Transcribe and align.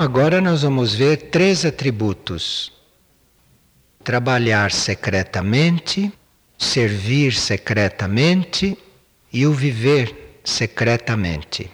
Agora 0.00 0.40
nós 0.40 0.62
vamos 0.62 0.94
ver 0.94 1.28
três 1.28 1.66
atributos: 1.66 2.72
trabalhar 4.02 4.72
secretamente, 4.72 6.10
servir 6.56 7.34
secretamente 7.34 8.78
e 9.30 9.46
o 9.46 9.52
viver 9.52 10.40
secretamente, 10.42 11.70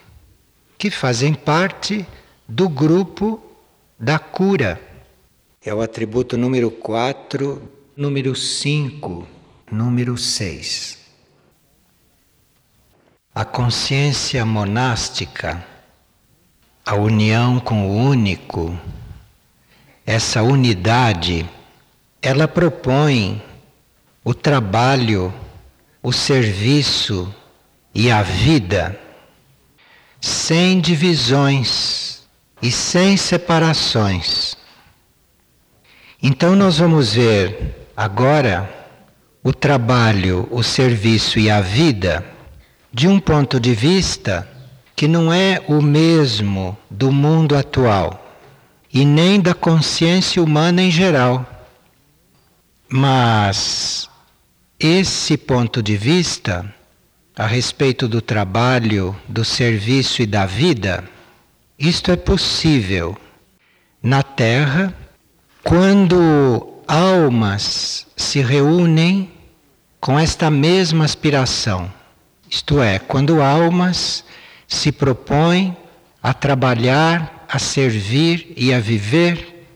que 0.76 0.90
fazem 0.90 1.34
parte 1.34 2.04
do 2.48 2.68
grupo 2.68 3.40
da 3.96 4.18
cura. 4.18 4.80
É 5.64 5.72
o 5.72 5.80
atributo 5.80 6.36
número 6.36 6.68
4, 6.68 7.62
número 7.96 8.34
5, 8.34 9.24
número 9.70 10.18
6. 10.18 10.98
A 13.32 13.44
consciência 13.44 14.44
monástica 14.44 15.75
a 16.86 16.94
união 16.94 17.58
com 17.58 17.88
o 17.88 17.96
único, 17.96 18.78
essa 20.06 20.40
unidade, 20.40 21.44
ela 22.22 22.46
propõe 22.46 23.42
o 24.22 24.32
trabalho, 24.32 25.34
o 26.00 26.12
serviço 26.12 27.34
e 27.92 28.08
a 28.08 28.22
vida 28.22 28.96
sem 30.20 30.80
divisões 30.80 32.22
e 32.62 32.70
sem 32.70 33.16
separações. 33.16 34.56
Então, 36.22 36.54
nós 36.54 36.78
vamos 36.78 37.14
ver 37.14 37.88
agora 37.96 38.72
o 39.42 39.52
trabalho, 39.52 40.46
o 40.52 40.62
serviço 40.62 41.40
e 41.40 41.50
a 41.50 41.60
vida 41.60 42.24
de 42.92 43.08
um 43.08 43.18
ponto 43.18 43.58
de 43.58 43.74
vista 43.74 44.55
que 44.96 45.06
não 45.06 45.30
é 45.30 45.62
o 45.68 45.82
mesmo 45.82 46.76
do 46.90 47.12
mundo 47.12 47.54
atual 47.54 48.26
e 48.90 49.04
nem 49.04 49.38
da 49.38 49.52
consciência 49.52 50.42
humana 50.42 50.80
em 50.80 50.90
geral. 50.90 51.44
Mas 52.88 54.08
esse 54.80 55.36
ponto 55.36 55.82
de 55.82 55.98
vista 55.98 56.74
a 57.36 57.46
respeito 57.46 58.08
do 58.08 58.22
trabalho, 58.22 59.14
do 59.28 59.44
serviço 59.44 60.22
e 60.22 60.26
da 60.26 60.46
vida, 60.46 61.04
isto 61.78 62.10
é 62.10 62.16
possível 62.16 63.14
na 64.02 64.22
Terra 64.22 64.94
quando 65.62 66.80
almas 66.88 68.06
se 68.16 68.40
reúnem 68.40 69.30
com 70.00 70.18
esta 70.18 70.50
mesma 70.50 71.04
aspiração. 71.04 71.92
Isto 72.48 72.80
é, 72.80 72.98
quando 72.98 73.42
almas 73.42 74.24
se 74.66 74.90
propõe 74.90 75.76
a 76.22 76.34
trabalhar, 76.34 77.46
a 77.48 77.58
servir 77.58 78.52
e 78.56 78.72
a 78.72 78.80
viver 78.80 79.66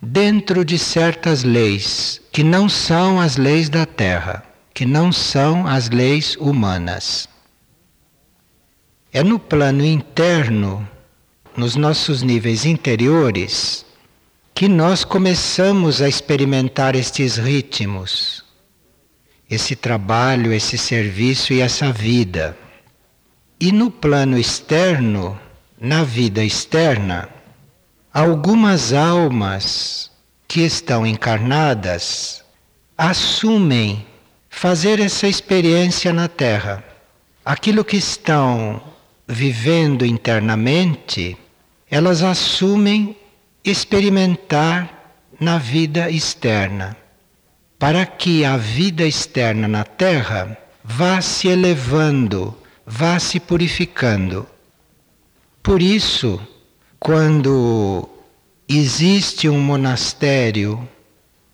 dentro 0.00 0.64
de 0.64 0.78
certas 0.78 1.42
leis 1.42 2.20
que 2.32 2.42
não 2.42 2.68
são 2.68 3.20
as 3.20 3.36
leis 3.36 3.68
da 3.68 3.84
terra, 3.84 4.44
que 4.72 4.86
não 4.86 5.12
são 5.12 5.66
as 5.66 5.90
leis 5.90 6.36
humanas. 6.36 7.28
É 9.12 9.22
no 9.22 9.38
plano 9.38 9.84
interno, 9.84 10.88
nos 11.56 11.74
nossos 11.74 12.22
níveis 12.22 12.64
interiores, 12.64 13.84
que 14.54 14.68
nós 14.68 15.04
começamos 15.04 16.00
a 16.00 16.08
experimentar 16.08 16.94
estes 16.94 17.36
ritmos, 17.36 18.44
esse 19.50 19.74
trabalho, 19.74 20.52
esse 20.52 20.76
serviço 20.76 21.52
e 21.52 21.60
essa 21.60 21.92
vida. 21.92 22.56
E 23.60 23.72
no 23.72 23.90
plano 23.90 24.38
externo, 24.38 25.36
na 25.80 26.04
vida 26.04 26.44
externa, 26.44 27.28
algumas 28.14 28.92
almas 28.92 30.12
que 30.46 30.60
estão 30.60 31.04
encarnadas 31.04 32.44
assumem 32.96 34.06
fazer 34.48 35.00
essa 35.00 35.26
experiência 35.26 36.12
na 36.12 36.28
Terra. 36.28 36.84
Aquilo 37.44 37.84
que 37.84 37.96
estão 37.96 38.80
vivendo 39.26 40.06
internamente, 40.06 41.36
elas 41.90 42.22
assumem 42.22 43.16
experimentar 43.64 45.16
na 45.40 45.58
vida 45.58 46.08
externa, 46.08 46.96
para 47.78 48.06
que 48.06 48.44
a 48.44 48.56
vida 48.56 49.04
externa 49.04 49.66
na 49.66 49.82
Terra 49.84 50.56
vá 50.84 51.20
se 51.20 51.48
elevando 51.48 52.56
vá 52.88 53.18
se 53.18 53.38
purificando. 53.38 54.46
Por 55.62 55.82
isso, 55.82 56.40
quando 56.98 58.08
existe 58.66 59.46
um 59.48 59.60
monastério 59.60 60.88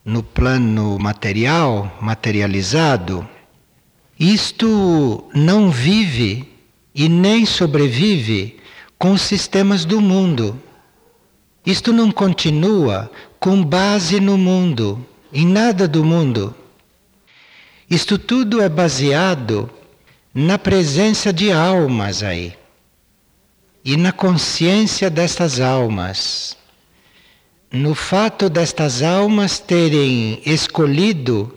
no 0.05 0.23
plano 0.23 0.97
material, 0.99 1.99
materializado, 2.01 3.29
isto 4.19 5.29
não 5.35 5.71
vive 5.71 6.49
e 6.95 7.09
nem 7.09 7.45
sobrevive 7.45 8.61
com 8.97 9.13
os 9.13 9.23
sistemas 9.23 9.85
do 9.85 10.01
mundo. 10.01 10.61
Isto 11.67 11.93
não 11.93 12.13
continua 12.13 13.11
com 13.41 13.65
base 13.65 14.21
no 14.21 14.39
mundo, 14.39 15.05
em 15.33 15.45
nada 15.45 15.89
do 15.89 16.05
mundo. 16.05 16.55
Isto 17.91 18.19
tudo 18.19 18.61
é 18.61 18.69
baseado 18.69 19.69
na 20.35 20.59
presença 20.59 21.33
de 21.33 21.53
almas 21.53 22.25
aí. 22.25 22.55
E 23.85 23.97
na 23.97 24.11
consciência 24.11 25.09
destas 25.09 25.61
almas, 25.61 26.57
no 27.71 27.95
fato 27.95 28.49
destas 28.49 29.03
almas 29.03 29.61
terem 29.61 30.43
escolhido 30.45 31.57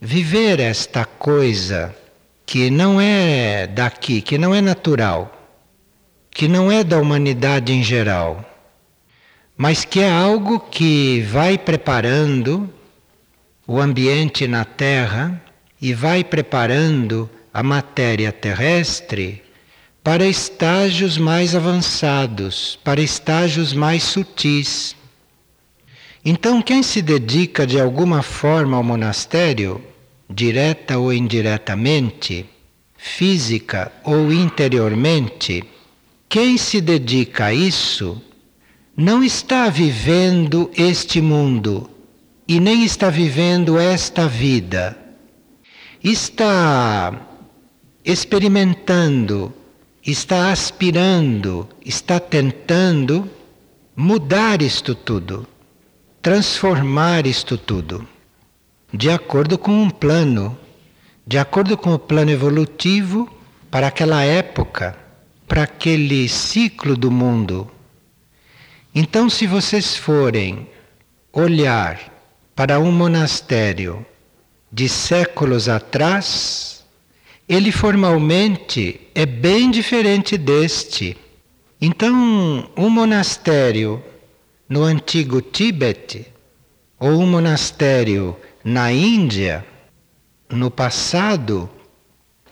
viver 0.00 0.60
esta 0.60 1.04
coisa 1.04 1.94
que 2.44 2.70
não 2.70 3.00
é 3.00 3.66
daqui, 3.66 4.20
que 4.20 4.36
não 4.36 4.54
é 4.54 4.60
natural, 4.60 5.32
que 6.30 6.48
não 6.48 6.70
é 6.70 6.84
da 6.84 6.98
humanidade 6.98 7.72
em 7.72 7.82
geral, 7.82 8.44
mas 9.56 9.84
que 9.84 10.00
é 10.00 10.10
algo 10.10 10.58
que 10.58 11.22
vai 11.22 11.56
preparando 11.56 12.68
o 13.66 13.80
ambiente 13.80 14.48
na 14.48 14.64
Terra 14.64 15.40
e 15.80 15.94
vai 15.94 16.24
preparando 16.24 17.30
a 17.52 17.62
matéria 17.62 18.32
terrestre 18.32 19.42
para 20.02 20.26
estágios 20.26 21.18
mais 21.18 21.54
avançados, 21.54 22.78
para 22.82 23.00
estágios 23.00 23.72
mais 23.72 24.02
sutis. 24.02 24.96
Então, 26.24 26.62
quem 26.62 26.82
se 26.82 27.02
dedica 27.02 27.66
de 27.66 27.78
alguma 27.78 28.22
forma 28.22 28.76
ao 28.76 28.82
monastério, 28.82 29.82
direta 30.28 30.98
ou 30.98 31.12
indiretamente, 31.12 32.46
física 32.96 33.92
ou 34.04 34.32
interiormente, 34.32 35.64
quem 36.28 36.56
se 36.56 36.80
dedica 36.80 37.46
a 37.46 37.54
isso 37.54 38.20
não 38.96 39.24
está 39.24 39.68
vivendo 39.68 40.70
este 40.76 41.20
mundo 41.20 41.90
e 42.46 42.60
nem 42.60 42.84
está 42.84 43.10
vivendo 43.10 43.78
esta 43.78 44.28
vida. 44.28 44.96
Está 46.02 47.29
experimentando, 48.04 49.52
está 50.04 50.50
aspirando, 50.50 51.68
está 51.84 52.18
tentando 52.18 53.28
mudar 53.94 54.62
isto 54.62 54.94
tudo, 54.94 55.46
transformar 56.22 57.26
isto 57.26 57.58
tudo, 57.58 58.06
de 58.92 59.10
acordo 59.10 59.58
com 59.58 59.82
um 59.82 59.90
plano, 59.90 60.58
de 61.26 61.38
acordo 61.38 61.76
com 61.76 61.92
o 61.94 61.98
plano 61.98 62.30
evolutivo 62.30 63.28
para 63.70 63.88
aquela 63.88 64.22
época, 64.22 64.96
para 65.46 65.64
aquele 65.64 66.28
ciclo 66.28 66.96
do 66.96 67.10
mundo. 67.10 67.70
Então, 68.94 69.28
se 69.28 69.46
vocês 69.46 69.96
forem 69.96 70.66
olhar 71.32 72.00
para 72.56 72.80
um 72.80 72.90
monastério 72.90 74.04
de 74.72 74.88
séculos 74.88 75.68
atrás, 75.68 76.79
ele 77.50 77.72
formalmente 77.72 79.00
é 79.12 79.26
bem 79.26 79.72
diferente 79.72 80.38
deste. 80.38 81.16
Então, 81.80 82.70
um 82.76 82.88
monastério 82.88 84.00
no 84.68 84.84
antigo 84.84 85.42
Tíbete 85.42 86.28
ou 86.96 87.20
um 87.20 87.26
monastério 87.26 88.36
na 88.62 88.92
Índia, 88.92 89.66
no 90.48 90.70
passado, 90.70 91.68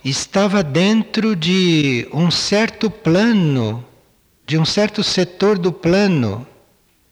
estava 0.04 0.64
dentro 0.64 1.36
de 1.36 2.08
um 2.12 2.28
certo 2.28 2.90
plano, 2.90 3.86
de 4.44 4.58
um 4.58 4.64
certo 4.64 5.04
setor 5.04 5.58
do 5.58 5.70
plano. 5.70 6.44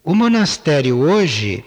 O 0.02 0.12
monastério 0.12 0.98
hoje 0.98 1.64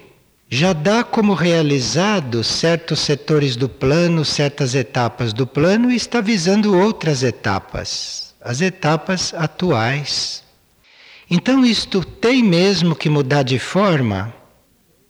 já 0.52 0.72
dá 0.72 1.04
como 1.04 1.32
realizado 1.32 2.42
certos 2.42 2.98
setores 2.98 3.54
do 3.54 3.68
plano, 3.68 4.24
certas 4.24 4.74
etapas 4.74 5.32
do 5.32 5.46
plano 5.46 5.92
e 5.92 5.94
está 5.94 6.20
visando 6.20 6.76
outras 6.76 7.22
etapas, 7.22 8.34
as 8.42 8.60
etapas 8.60 9.32
atuais. 9.32 10.42
Então 11.30 11.64
isto 11.64 12.04
tem 12.04 12.42
mesmo 12.42 12.96
que 12.96 13.08
mudar 13.08 13.44
de 13.44 13.60
forma, 13.60 14.34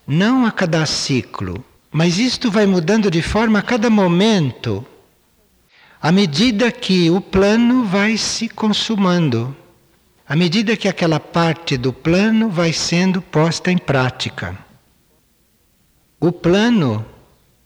não 0.06 0.44
a 0.44 0.52
cada 0.52 0.84
ciclo, 0.84 1.64
mas 1.90 2.19
isto 2.19 2.50
vai 2.50 2.66
mudando 2.66 3.10
de 3.10 3.22
forma 3.22 3.60
a 3.60 3.62
cada 3.62 3.88
momento, 3.88 4.84
à 6.02 6.12
medida 6.12 6.70
que 6.70 7.08
o 7.08 7.19
plano 7.19 7.86
vai 7.86 8.19
se 8.19 8.46
consumando, 8.46 9.56
à 10.28 10.36
medida 10.36 10.76
que 10.76 10.86
aquela 10.86 11.19
parte 11.19 11.78
do 11.78 11.94
plano 11.94 12.50
vai 12.50 12.75
sendo 12.75 13.22
posta 13.22 13.72
em 13.72 13.78
prática. 13.78 14.69
O 16.22 16.31
plano, 16.31 17.02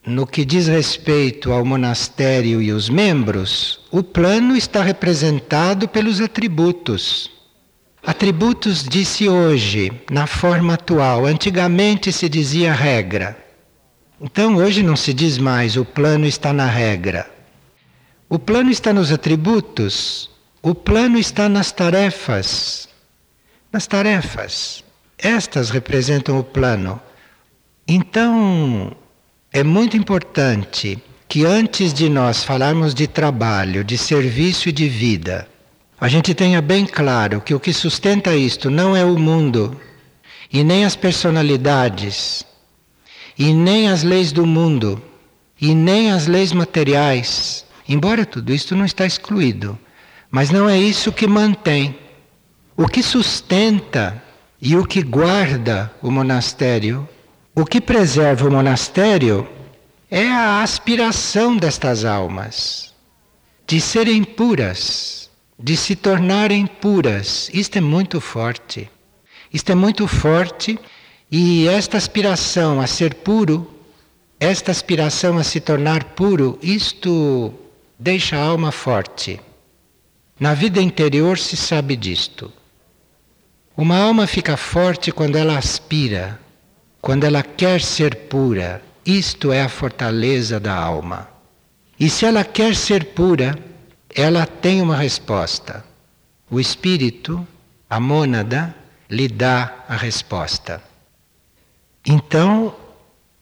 no 0.06 0.28
que 0.28 0.44
diz 0.44 0.68
respeito 0.68 1.50
ao 1.50 1.64
monastério 1.64 2.62
e 2.62 2.70
os 2.70 2.88
membros, 2.88 3.80
o 3.90 4.00
plano 4.00 4.56
está 4.56 4.80
representado 4.80 5.88
pelos 5.88 6.20
atributos. 6.20 7.32
Atributos 8.00 8.84
disse 8.84 9.28
hoje, 9.28 9.90
na 10.08 10.28
forma 10.28 10.74
atual. 10.74 11.26
Antigamente 11.26 12.12
se 12.12 12.28
dizia 12.28 12.72
regra. 12.72 13.36
Então 14.20 14.54
hoje 14.54 14.84
não 14.84 14.94
se 14.94 15.12
diz 15.12 15.36
mais 15.36 15.76
o 15.76 15.84
plano 15.84 16.24
está 16.24 16.52
na 16.52 16.66
regra. 16.66 17.28
O 18.28 18.38
plano 18.38 18.70
está 18.70 18.92
nos 18.92 19.10
atributos, 19.10 20.30
o 20.62 20.76
plano 20.76 21.18
está 21.18 21.48
nas 21.48 21.72
tarefas. 21.72 22.88
Nas 23.72 23.88
tarefas. 23.88 24.84
Estas 25.18 25.70
representam 25.70 26.38
o 26.38 26.44
plano. 26.44 27.02
Então, 27.86 28.96
é 29.52 29.62
muito 29.62 29.94
importante 29.94 30.98
que 31.28 31.44
antes 31.44 31.92
de 31.92 32.08
nós 32.08 32.42
falarmos 32.42 32.94
de 32.94 33.06
trabalho, 33.06 33.84
de 33.84 33.98
serviço 33.98 34.70
e 34.70 34.72
de 34.72 34.88
vida, 34.88 35.46
a 36.00 36.08
gente 36.08 36.34
tenha 36.34 36.62
bem 36.62 36.86
claro 36.86 37.42
que 37.42 37.54
o 37.54 37.60
que 37.60 37.74
sustenta 37.74 38.34
isto 38.34 38.70
não 38.70 38.96
é 38.96 39.04
o 39.04 39.18
mundo, 39.18 39.78
e 40.50 40.64
nem 40.64 40.86
as 40.86 40.96
personalidades, 40.96 42.46
e 43.38 43.52
nem 43.52 43.90
as 43.90 44.02
leis 44.02 44.32
do 44.32 44.46
mundo, 44.46 45.02
e 45.60 45.74
nem 45.74 46.10
as 46.10 46.26
leis 46.26 46.52
materiais, 46.52 47.66
embora 47.86 48.24
tudo 48.24 48.52
isto 48.52 48.74
não 48.74 48.86
está 48.86 49.04
excluído, 49.04 49.78
mas 50.30 50.50
não 50.50 50.68
é 50.68 50.78
isso 50.78 51.12
que 51.12 51.26
mantém. 51.26 51.98
O 52.76 52.88
que 52.88 53.02
sustenta 53.02 54.22
e 54.60 54.74
o 54.74 54.86
que 54.86 55.02
guarda 55.02 55.92
o 56.00 56.10
monastério, 56.10 57.06
o 57.54 57.64
que 57.64 57.80
preserva 57.80 58.48
o 58.48 58.50
monastério 58.50 59.48
é 60.10 60.26
a 60.26 60.62
aspiração 60.62 61.56
destas 61.56 62.04
almas 62.04 62.92
de 63.66 63.80
serem 63.80 64.24
puras, 64.24 65.30
de 65.58 65.76
se 65.76 65.96
tornarem 65.96 66.66
puras. 66.66 67.48
Isto 67.54 67.78
é 67.78 67.80
muito 67.80 68.20
forte. 68.20 68.90
Isto 69.52 69.70
é 69.70 69.74
muito 69.74 70.06
forte 70.08 70.78
e 71.30 71.68
esta 71.68 71.96
aspiração 71.96 72.80
a 72.80 72.86
ser 72.86 73.14
puro, 73.14 73.70
esta 74.38 74.72
aspiração 74.72 75.38
a 75.38 75.44
se 75.44 75.60
tornar 75.60 76.04
puro, 76.14 76.58
isto 76.60 77.54
deixa 77.98 78.36
a 78.36 78.44
alma 78.44 78.72
forte. 78.72 79.40
Na 80.38 80.54
vida 80.54 80.82
interior 80.82 81.38
se 81.38 81.56
sabe 81.56 81.94
disto. 81.94 82.52
Uma 83.76 83.96
alma 83.96 84.26
fica 84.26 84.56
forte 84.56 85.12
quando 85.12 85.36
ela 85.36 85.56
aspira, 85.56 86.40
quando 87.04 87.24
ela 87.24 87.42
quer 87.42 87.82
ser 87.82 88.16
pura. 88.30 88.82
Isto 89.04 89.52
é 89.52 89.60
a 89.60 89.68
fortaleza 89.68 90.58
da 90.58 90.74
alma. 90.74 91.28
E 92.00 92.08
se 92.08 92.24
ela 92.24 92.42
quer 92.42 92.74
ser 92.74 93.12
pura, 93.12 93.58
ela 94.14 94.46
tem 94.46 94.80
uma 94.80 94.96
resposta. 94.96 95.84
O 96.50 96.58
espírito, 96.58 97.46
a 97.90 98.00
mônada, 98.00 98.74
lhe 99.10 99.28
dá 99.28 99.84
a 99.86 99.96
resposta. 99.96 100.82
Então, 102.06 102.74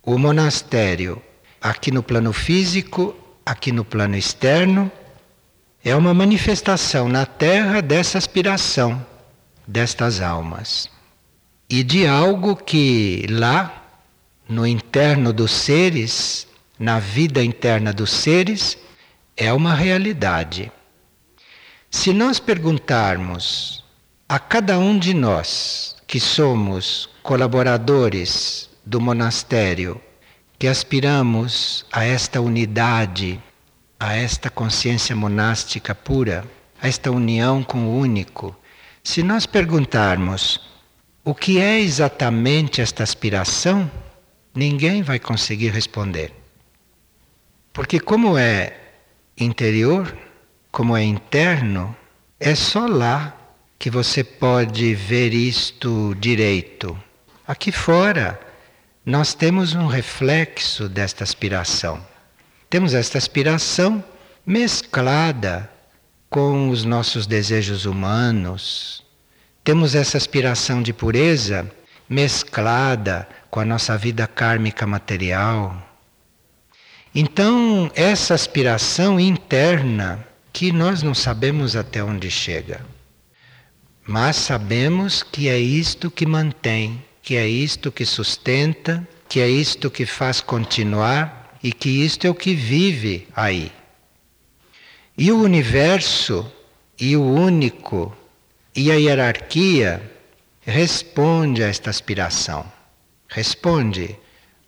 o 0.02 0.18
monastério, 0.18 1.22
aqui 1.60 1.92
no 1.92 2.02
plano 2.02 2.32
físico, 2.32 3.14
aqui 3.46 3.70
no 3.70 3.84
plano 3.84 4.16
externo, 4.16 4.90
é 5.84 5.94
uma 5.94 6.12
manifestação 6.12 7.08
na 7.08 7.24
Terra 7.24 7.80
dessa 7.80 8.18
aspiração 8.18 9.06
destas 9.68 10.20
almas 10.20 10.90
e 11.72 11.82
de 11.82 12.06
algo 12.06 12.54
que 12.54 13.24
lá, 13.30 13.82
no 14.46 14.66
interno 14.66 15.32
dos 15.32 15.50
seres, 15.52 16.46
na 16.78 16.98
vida 16.98 17.42
interna 17.42 17.94
dos 17.94 18.10
seres, 18.10 18.76
é 19.34 19.50
uma 19.54 19.72
realidade. 19.72 20.70
Se 21.90 22.12
nós 22.12 22.38
perguntarmos 22.38 23.82
a 24.28 24.38
cada 24.38 24.78
um 24.78 24.98
de 24.98 25.14
nós 25.14 25.96
que 26.06 26.20
somos 26.20 27.08
colaboradores 27.22 28.68
do 28.84 29.00
monastério, 29.00 29.98
que 30.58 30.68
aspiramos 30.68 31.86
a 31.90 32.04
esta 32.04 32.38
unidade, 32.38 33.42
a 33.98 34.14
esta 34.14 34.50
consciência 34.50 35.16
monástica 35.16 35.94
pura, 35.94 36.44
a 36.82 36.86
esta 36.86 37.10
união 37.10 37.62
com 37.62 37.86
o 37.86 37.98
único, 37.98 38.54
se 39.02 39.22
nós 39.22 39.46
perguntarmos 39.46 40.71
o 41.24 41.34
que 41.34 41.60
é 41.60 41.80
exatamente 41.80 42.80
esta 42.80 43.02
aspiração, 43.02 43.90
ninguém 44.54 45.02
vai 45.02 45.18
conseguir 45.18 45.68
responder. 45.68 46.32
Porque, 47.72 48.00
como 48.00 48.36
é 48.36 48.76
interior, 49.38 50.14
como 50.70 50.96
é 50.96 51.02
interno, 51.02 51.96
é 52.38 52.54
só 52.54 52.86
lá 52.86 53.36
que 53.78 53.90
você 53.90 54.22
pode 54.22 54.94
ver 54.94 55.32
isto 55.32 56.14
direito. 56.18 56.98
Aqui 57.46 57.72
fora, 57.72 58.40
nós 59.04 59.34
temos 59.34 59.74
um 59.74 59.86
reflexo 59.86 60.88
desta 60.88 61.24
aspiração. 61.24 62.04
Temos 62.70 62.94
esta 62.94 63.18
aspiração 63.18 64.02
mesclada 64.46 65.70
com 66.30 66.68
os 66.68 66.84
nossos 66.84 67.26
desejos 67.26 67.84
humanos. 67.84 69.04
Temos 69.64 69.94
essa 69.94 70.16
aspiração 70.16 70.82
de 70.82 70.92
pureza 70.92 71.70
mesclada 72.08 73.28
com 73.48 73.60
a 73.60 73.64
nossa 73.64 73.96
vida 73.96 74.26
kármica 74.26 74.86
material. 74.86 75.80
Então, 77.14 77.90
essa 77.94 78.34
aspiração 78.34 79.20
interna 79.20 80.26
que 80.52 80.72
nós 80.72 81.02
não 81.02 81.14
sabemos 81.14 81.76
até 81.76 82.02
onde 82.02 82.30
chega. 82.30 82.84
Mas 84.04 84.36
sabemos 84.36 85.22
que 85.22 85.48
é 85.48 85.58
isto 85.58 86.10
que 86.10 86.26
mantém, 86.26 87.02
que 87.22 87.36
é 87.36 87.46
isto 87.46 87.92
que 87.92 88.04
sustenta, 88.04 89.06
que 89.28 89.40
é 89.40 89.48
isto 89.48 89.90
que 89.90 90.04
faz 90.04 90.40
continuar 90.40 91.56
e 91.62 91.72
que 91.72 91.88
isto 92.04 92.26
é 92.26 92.30
o 92.30 92.34
que 92.34 92.52
vive 92.52 93.28
aí. 93.34 93.70
E 95.16 95.30
o 95.30 95.40
universo, 95.40 96.50
e 96.98 97.16
o 97.16 97.22
único, 97.22 98.16
e 98.74 98.90
a 98.90 98.94
hierarquia 98.94 100.02
responde 100.62 101.62
a 101.62 101.68
esta 101.68 101.90
aspiração. 101.90 102.64
Responde, 103.28 104.16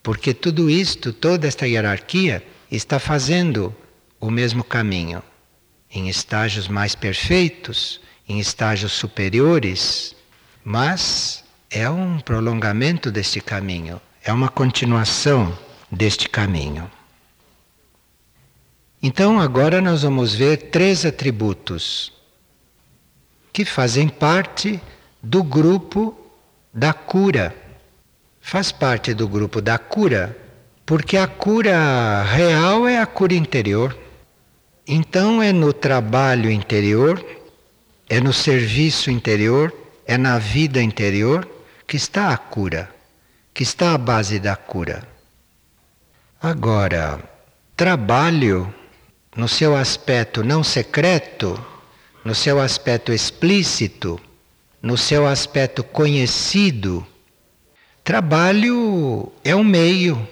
porque 0.02 0.34
tudo 0.34 0.68
isto, 0.68 1.12
toda 1.12 1.46
esta 1.46 1.66
hierarquia, 1.66 2.44
está 2.70 2.98
fazendo 2.98 3.74
o 4.20 4.30
mesmo 4.30 4.64
caminho, 4.64 5.22
em 5.90 6.08
estágios 6.08 6.66
mais 6.68 6.94
perfeitos, 6.94 8.00
em 8.28 8.40
estágios 8.40 8.92
superiores, 8.92 10.16
mas 10.64 11.44
é 11.70 11.88
um 11.88 12.18
prolongamento 12.20 13.10
deste 13.10 13.40
caminho, 13.40 14.00
é 14.22 14.32
uma 14.32 14.48
continuação 14.48 15.56
deste 15.90 16.28
caminho. 16.28 16.90
Então, 19.02 19.38
agora 19.38 19.82
nós 19.82 20.02
vamos 20.02 20.34
ver 20.34 20.70
três 20.70 21.04
atributos 21.04 22.13
que 23.54 23.64
fazem 23.64 24.08
parte 24.08 24.78
do 25.22 25.42
grupo 25.42 26.14
da 26.72 26.92
cura. 26.92 27.56
Faz 28.42 28.70
parte 28.70 29.14
do 29.14 29.26
grupo 29.26 29.62
da 29.62 29.78
cura, 29.78 30.36
porque 30.84 31.16
a 31.16 31.26
cura 31.26 32.22
real 32.24 32.86
é 32.86 32.98
a 32.98 33.06
cura 33.06 33.32
interior. 33.32 33.96
Então, 34.86 35.42
é 35.42 35.50
no 35.50 35.72
trabalho 35.72 36.50
interior 36.50 37.24
é 38.08 38.20
no 38.20 38.32
serviço 38.32 39.10
interior, 39.10 39.72
é 40.06 40.18
na 40.18 40.38
vida 40.38 40.82
interior 40.82 41.48
que 41.86 41.96
está 41.96 42.32
a 42.32 42.36
cura, 42.36 42.90
que 43.52 43.62
está 43.62 43.94
a 43.94 43.98
base 43.98 44.38
da 44.38 44.56
cura. 44.56 45.06
Agora, 46.40 47.18
trabalho 47.74 48.72
no 49.34 49.48
seu 49.48 49.74
aspecto 49.74 50.44
não 50.44 50.62
secreto, 50.62 51.58
no 52.24 52.34
seu 52.34 52.60
aspecto 52.60 53.12
explícito, 53.12 54.18
no 54.80 54.96
seu 54.96 55.26
aspecto 55.26 55.84
conhecido, 55.84 57.06
trabalho 58.02 59.30
é 59.44 59.54
um 59.54 59.64
meio 59.64 60.26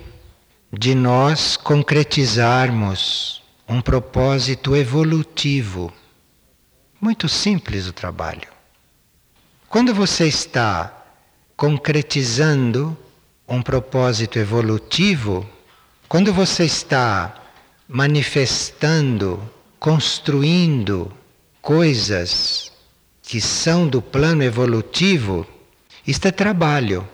de 0.72 0.94
nós 0.94 1.56
concretizarmos 1.56 3.42
um 3.68 3.80
propósito 3.80 4.74
evolutivo 4.74 5.92
muito 7.02 7.28
simples 7.28 7.88
o 7.88 7.92
trabalho. 7.92 8.48
Quando 9.68 9.92
você 9.92 10.28
está 10.28 11.04
concretizando 11.56 12.96
um 13.48 13.60
propósito 13.60 14.38
evolutivo, 14.38 15.44
quando 16.08 16.32
você 16.32 16.64
está 16.64 17.34
manifestando, 17.88 19.42
construindo 19.80 21.12
coisas 21.62 22.72
que 23.22 23.40
são 23.40 23.86
do 23.86 24.02
plano 24.02 24.42
evolutivo, 24.42 25.46
isto 26.04 26.26
é 26.26 26.32
trabalho. 26.32 27.08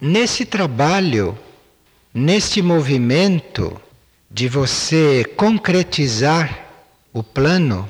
Nesse 0.00 0.46
trabalho, 0.46 1.38
neste 2.12 2.62
movimento 2.62 3.78
de 4.30 4.48
você 4.48 5.24
concretizar 5.36 6.66
o 7.12 7.22
plano, 7.22 7.88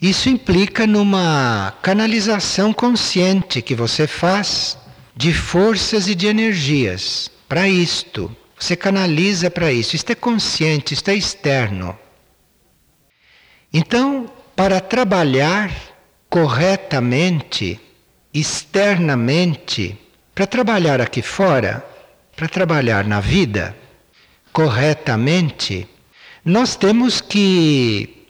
isso 0.00 0.30
implica 0.30 0.86
numa 0.86 1.74
canalização 1.82 2.72
consciente 2.72 3.60
que 3.60 3.74
você 3.74 4.06
faz 4.06 4.78
de 5.14 5.34
forças 5.34 6.08
e 6.08 6.14
de 6.14 6.26
energias 6.26 7.30
para 7.46 7.68
isto. 7.68 8.34
Você 8.58 8.74
canaliza 8.76 9.50
para 9.50 9.70
isso. 9.70 9.94
Isto 9.94 10.12
é 10.12 10.14
consciente, 10.14 10.94
isto 10.94 11.08
é 11.08 11.14
externo. 11.14 11.98
Então, 13.72 14.30
para 14.60 14.78
trabalhar 14.78 15.72
corretamente, 16.28 17.80
externamente, 18.34 19.96
para 20.34 20.46
trabalhar 20.46 21.00
aqui 21.00 21.22
fora, 21.22 21.82
para 22.36 22.46
trabalhar 22.46 23.06
na 23.06 23.20
vida 23.20 23.74
corretamente, 24.52 25.88
nós 26.44 26.76
temos 26.76 27.22
que 27.22 28.26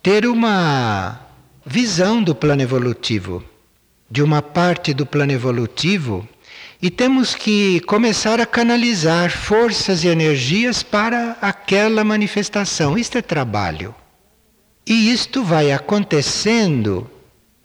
ter 0.00 0.24
uma 0.24 1.20
visão 1.66 2.22
do 2.22 2.32
plano 2.32 2.62
evolutivo, 2.62 3.42
de 4.08 4.22
uma 4.22 4.40
parte 4.40 4.94
do 4.94 5.04
plano 5.04 5.32
evolutivo, 5.32 6.28
e 6.80 6.90
temos 6.90 7.34
que 7.34 7.80
começar 7.80 8.40
a 8.40 8.46
canalizar 8.46 9.32
forças 9.32 10.04
e 10.04 10.08
energias 10.08 10.80
para 10.84 11.36
aquela 11.42 12.04
manifestação. 12.04 12.96
Isto 12.96 13.18
é 13.18 13.22
trabalho. 13.22 13.92
E 14.86 15.12
isto 15.12 15.44
vai 15.44 15.72
acontecendo 15.72 17.08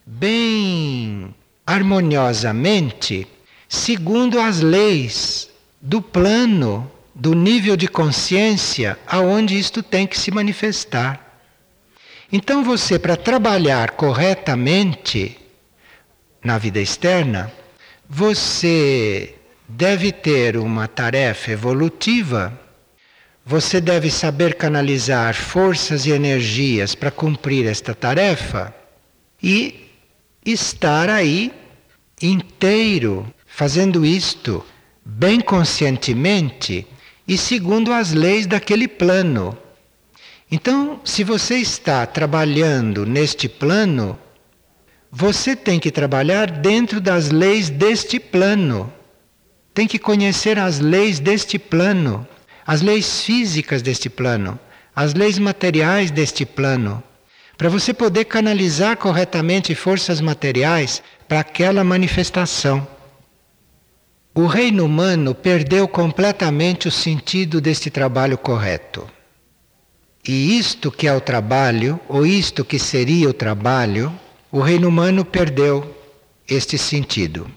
bem 0.05 1.33
harmoniosamente, 1.65 3.27
segundo 3.67 4.39
as 4.39 4.61
leis 4.61 5.49
do 5.81 6.01
plano, 6.01 6.89
do 7.13 7.33
nível 7.33 7.75
de 7.75 7.87
consciência 7.87 8.97
aonde 9.07 9.57
isto 9.57 9.81
tem 9.81 10.05
que 10.05 10.17
se 10.17 10.31
manifestar. 10.31 11.41
Então 12.31 12.63
você 12.63 12.99
para 12.99 13.15
trabalhar 13.15 13.91
corretamente 13.91 15.37
na 16.43 16.57
vida 16.57 16.79
externa, 16.79 17.51
você 18.07 19.35
deve 19.67 20.11
ter 20.11 20.55
uma 20.55 20.87
tarefa 20.87 21.51
evolutiva, 21.51 22.57
você 23.47 23.79
deve 23.79 24.11
saber 24.11 24.55
canalizar 24.55 25.33
forças 25.33 26.05
e 26.05 26.11
energias 26.11 26.93
para 26.93 27.09
cumprir 27.09 27.65
esta 27.65 27.95
tarefa 27.95 28.75
e 29.41 29.89
estar 30.45 31.09
aí 31.09 31.53
inteiro 32.21 33.25
fazendo 33.45 34.05
isto 34.05 34.65
bem 35.05 35.39
conscientemente 35.39 36.85
e 37.25 37.37
segundo 37.37 37.93
as 37.93 38.11
leis 38.11 38.45
daquele 38.45 38.85
plano. 38.85 39.57
Então, 40.51 40.99
se 41.05 41.23
você 41.23 41.55
está 41.55 42.05
trabalhando 42.05 43.05
neste 43.05 43.47
plano, 43.47 44.19
você 45.09 45.55
tem 45.55 45.79
que 45.79 45.89
trabalhar 45.89 46.51
dentro 46.51 46.99
das 46.99 47.31
leis 47.31 47.69
deste 47.69 48.19
plano. 48.19 48.91
Tem 49.73 49.87
que 49.87 49.97
conhecer 49.97 50.59
as 50.59 50.81
leis 50.81 51.17
deste 51.17 51.57
plano, 51.57 52.27
as 52.67 52.81
leis 52.81 53.21
físicas 53.21 53.81
deste 53.81 54.09
plano, 54.09 54.59
as 54.93 55.13
leis 55.13 55.39
materiais 55.39 56.11
deste 56.11 56.45
plano 56.45 57.01
para 57.57 57.69
você 57.69 57.93
poder 57.93 58.25
canalizar 58.25 58.97
corretamente 58.97 59.73
forças 59.73 60.21
materiais 60.21 61.01
para 61.27 61.39
aquela 61.39 61.83
manifestação. 61.83 62.87
O 64.35 64.45
reino 64.45 64.85
humano 64.85 65.33
perdeu 65.33 65.87
completamente 65.87 66.87
o 66.87 66.91
sentido 66.91 67.59
deste 67.59 67.89
trabalho 67.89 68.37
correto. 68.37 69.09
E 70.27 70.59
isto 70.59 70.91
que 70.91 71.07
é 71.07 71.13
o 71.13 71.21
trabalho, 71.21 71.99
ou 72.07 72.25
isto 72.25 72.63
que 72.63 72.77
seria 72.77 73.29
o 73.29 73.33
trabalho, 73.33 74.13
o 74.51 74.59
reino 74.59 74.87
humano 74.87 75.25
perdeu 75.25 75.95
este 76.47 76.77
sentido. 76.77 77.49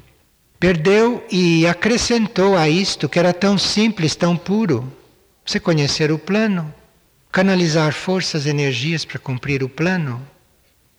Perdeu 0.58 1.22
e 1.30 1.66
acrescentou 1.66 2.56
a 2.56 2.68
isto 2.68 3.08
que 3.08 3.18
era 3.18 3.34
tão 3.34 3.58
simples, 3.58 4.14
tão 4.14 4.36
puro. 4.36 4.90
Você 5.50 5.58
conhecer 5.58 6.12
o 6.12 6.16
plano, 6.16 6.72
canalizar 7.32 7.92
forças, 7.92 8.46
energias 8.46 9.04
para 9.04 9.18
cumprir 9.18 9.64
o 9.64 9.68
plano. 9.68 10.24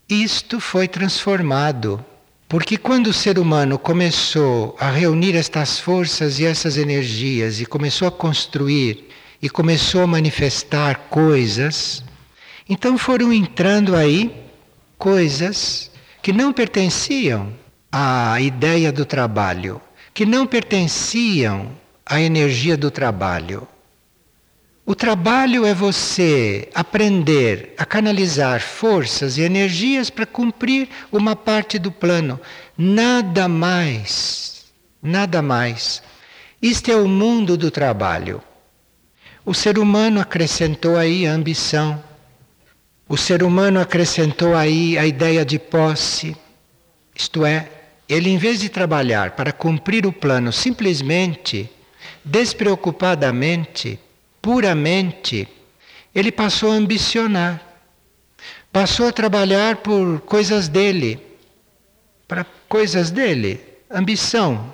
Isto 0.09 0.59
foi 0.59 0.89
transformado, 0.89 2.03
porque 2.49 2.75
quando 2.75 3.07
o 3.07 3.13
ser 3.13 3.39
humano 3.39 3.79
começou 3.79 4.75
a 4.77 4.91
reunir 4.91 5.37
estas 5.37 5.79
forças 5.79 6.37
e 6.37 6.45
essas 6.45 6.75
energias 6.75 7.61
e 7.61 7.65
começou 7.65 8.09
a 8.09 8.11
construir 8.11 9.07
e 9.41 9.49
começou 9.49 10.01
a 10.01 10.07
manifestar 10.07 11.07
coisas, 11.09 12.03
então 12.67 12.97
foram 12.97 13.31
entrando 13.31 13.95
aí 13.95 14.35
coisas 14.97 15.89
que 16.21 16.33
não 16.33 16.51
pertenciam 16.51 17.53
à 17.89 18.41
ideia 18.41 18.91
do 18.91 19.05
trabalho, 19.05 19.79
que 20.13 20.25
não 20.25 20.45
pertenciam 20.45 21.71
à 22.05 22.19
energia 22.19 22.75
do 22.75 22.91
trabalho. 22.91 23.65
O 24.85 24.95
trabalho 24.95 25.63
é 25.63 25.73
você 25.73 26.67
aprender 26.73 27.73
a 27.77 27.85
canalizar 27.85 28.61
forças 28.61 29.37
e 29.37 29.41
energias 29.41 30.09
para 30.09 30.25
cumprir 30.25 30.89
uma 31.11 31.35
parte 31.35 31.77
do 31.77 31.91
plano. 31.91 32.39
Nada 32.75 33.47
mais. 33.47 34.65
Nada 35.01 35.41
mais. 35.41 36.01
Isto 36.59 36.91
é 36.91 36.95
o 36.95 37.07
mundo 37.07 37.55
do 37.55 37.69
trabalho. 37.69 38.41
O 39.45 39.53
ser 39.53 39.77
humano 39.77 40.19
acrescentou 40.19 40.97
aí 40.97 41.27
a 41.27 41.33
ambição. 41.33 42.03
O 43.07 43.17
ser 43.17 43.43
humano 43.43 43.79
acrescentou 43.79 44.55
aí 44.55 44.97
a 44.97 45.05
ideia 45.05 45.45
de 45.45 45.59
posse. 45.59 46.35
Isto 47.15 47.45
é, 47.45 47.69
ele, 48.09 48.29
em 48.29 48.37
vez 48.37 48.59
de 48.59 48.69
trabalhar 48.69 49.31
para 49.31 49.51
cumprir 49.51 50.07
o 50.07 50.13
plano 50.13 50.51
simplesmente, 50.51 51.69
despreocupadamente, 52.25 53.99
puramente, 54.41 55.47
ele 56.13 56.31
passou 56.31 56.71
a 56.71 56.75
ambicionar, 56.75 57.61
passou 58.71 59.07
a 59.07 59.11
trabalhar 59.11 59.77
por 59.77 60.21
coisas 60.21 60.67
dele, 60.67 61.19
para 62.27 62.45
coisas 62.67 63.11
dele, 63.11 63.61
ambição. 63.89 64.73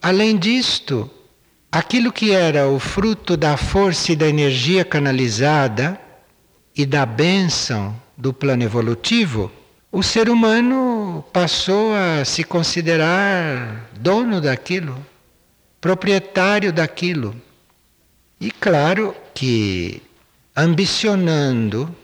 Além 0.00 0.36
disto, 0.38 1.10
aquilo 1.72 2.12
que 2.12 2.30
era 2.30 2.68
o 2.68 2.78
fruto 2.78 3.36
da 3.36 3.56
força 3.56 4.12
e 4.12 4.16
da 4.16 4.28
energia 4.28 4.84
canalizada 4.84 6.00
e 6.76 6.86
da 6.86 7.04
bênção 7.04 7.94
do 8.16 8.32
plano 8.32 8.62
evolutivo, 8.62 9.50
o 9.90 10.02
ser 10.02 10.28
humano 10.28 11.24
passou 11.32 11.94
a 11.94 12.24
se 12.24 12.44
considerar 12.44 13.88
dono 13.98 14.40
daquilo, 14.40 15.04
proprietário 15.80 16.72
daquilo. 16.72 17.34
E 18.40 18.50
claro 18.50 19.14
que 19.34 20.00
ambicionando, 20.54 21.94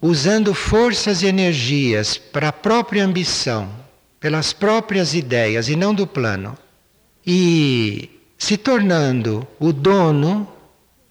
usando 0.00 0.54
forças 0.54 1.22
e 1.22 1.26
energias 1.26 2.16
para 2.16 2.48
a 2.48 2.52
própria 2.52 3.04
ambição, 3.04 3.68
pelas 4.18 4.52
próprias 4.52 5.14
ideias 5.14 5.68
e 5.68 5.76
não 5.76 5.94
do 5.94 6.06
plano, 6.06 6.56
e 7.26 8.10
se 8.38 8.56
tornando 8.56 9.46
o 9.58 9.72
dono 9.72 10.48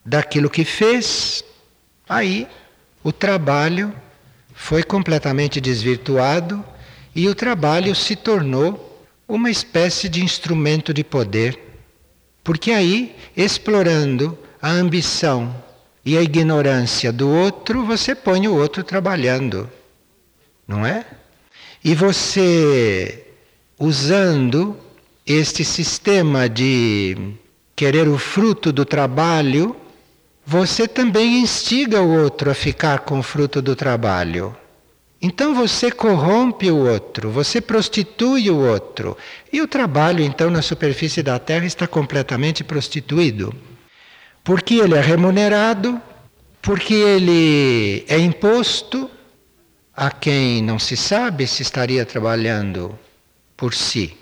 daquilo 0.05 0.49
que 0.49 0.63
fez, 0.63 1.43
aí 2.07 2.47
o 3.03 3.11
trabalho 3.11 3.93
foi 4.53 4.83
completamente 4.83 5.59
desvirtuado 5.59 6.63
e 7.15 7.27
o 7.27 7.35
trabalho 7.35 7.93
se 7.93 8.15
tornou 8.15 9.03
uma 9.27 9.49
espécie 9.49 10.07
de 10.07 10.23
instrumento 10.23 10.93
de 10.93 11.03
poder. 11.03 11.59
Porque 12.43 12.71
aí, 12.71 13.15
explorando 13.35 14.37
a 14.65 14.71
ambição 14.71 15.55
e 16.03 16.17
a 16.17 16.23
ignorância 16.23 17.13
do 17.13 17.29
outro, 17.29 17.85
você 17.85 18.15
põe 18.15 18.47
o 18.47 18.55
outro 18.55 18.83
trabalhando, 18.83 19.69
não 20.67 20.83
é? 20.83 21.05
E 21.83 21.93
você, 21.93 23.27
usando 23.77 24.75
este 25.23 25.63
sistema 25.63 26.49
de 26.49 27.15
querer 27.75 28.07
o 28.07 28.17
fruto 28.17 28.71
do 28.73 28.83
trabalho, 28.85 29.75
você 30.43 30.87
também 30.87 31.41
instiga 31.41 32.01
o 32.01 32.23
outro 32.23 32.49
a 32.49 32.55
ficar 32.55 33.01
com 33.01 33.19
o 33.19 33.23
fruto 33.23 33.61
do 33.61 33.75
trabalho. 33.75 34.57
Então 35.21 35.53
você 35.53 35.91
corrompe 35.91 36.71
o 36.71 36.77
outro, 36.77 37.29
você 37.29 37.61
prostitui 37.61 38.49
o 38.49 38.57
outro. 38.57 39.15
E 39.53 39.61
o 39.61 39.67
trabalho, 39.67 40.23
então, 40.23 40.49
na 40.49 40.63
superfície 40.63 41.21
da 41.21 41.37
Terra 41.37 41.67
está 41.67 41.85
completamente 41.85 42.63
prostituído. 42.63 43.53
Porque 44.45 44.75
ele 44.75 44.93
é 44.93 45.01
remunerado, 45.01 45.99
porque 46.61 46.93
ele 46.93 48.05
é 48.07 48.19
imposto 48.19 49.09
a 49.91 50.11
quem 50.11 50.61
não 50.61 50.77
se 50.77 50.95
sabe 50.95 51.47
se 51.47 51.63
estaria 51.63 52.05
trabalhando 52.05 52.97
por 53.57 53.73
si. 53.73 54.15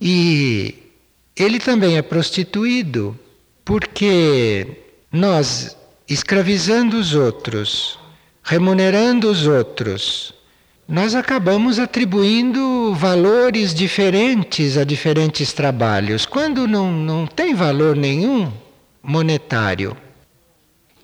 E 0.00 0.74
ele 1.36 1.60
também 1.60 1.96
é 1.96 2.02
prostituído 2.02 3.16
porque 3.64 4.66
nós, 5.12 5.76
escravizando 6.08 6.98
os 6.98 7.14
outros, 7.14 7.96
remunerando 8.42 9.30
os 9.30 9.46
outros, 9.46 10.34
nós 10.88 11.14
acabamos 11.14 11.78
atribuindo 11.78 12.92
valores 12.96 13.72
diferentes 13.72 14.76
a 14.76 14.82
diferentes 14.82 15.52
trabalhos, 15.52 16.26
quando 16.26 16.66
não, 16.66 16.90
não 16.90 17.24
tem 17.24 17.54
valor 17.54 17.94
nenhum 17.94 18.50
monetário. 19.08 19.96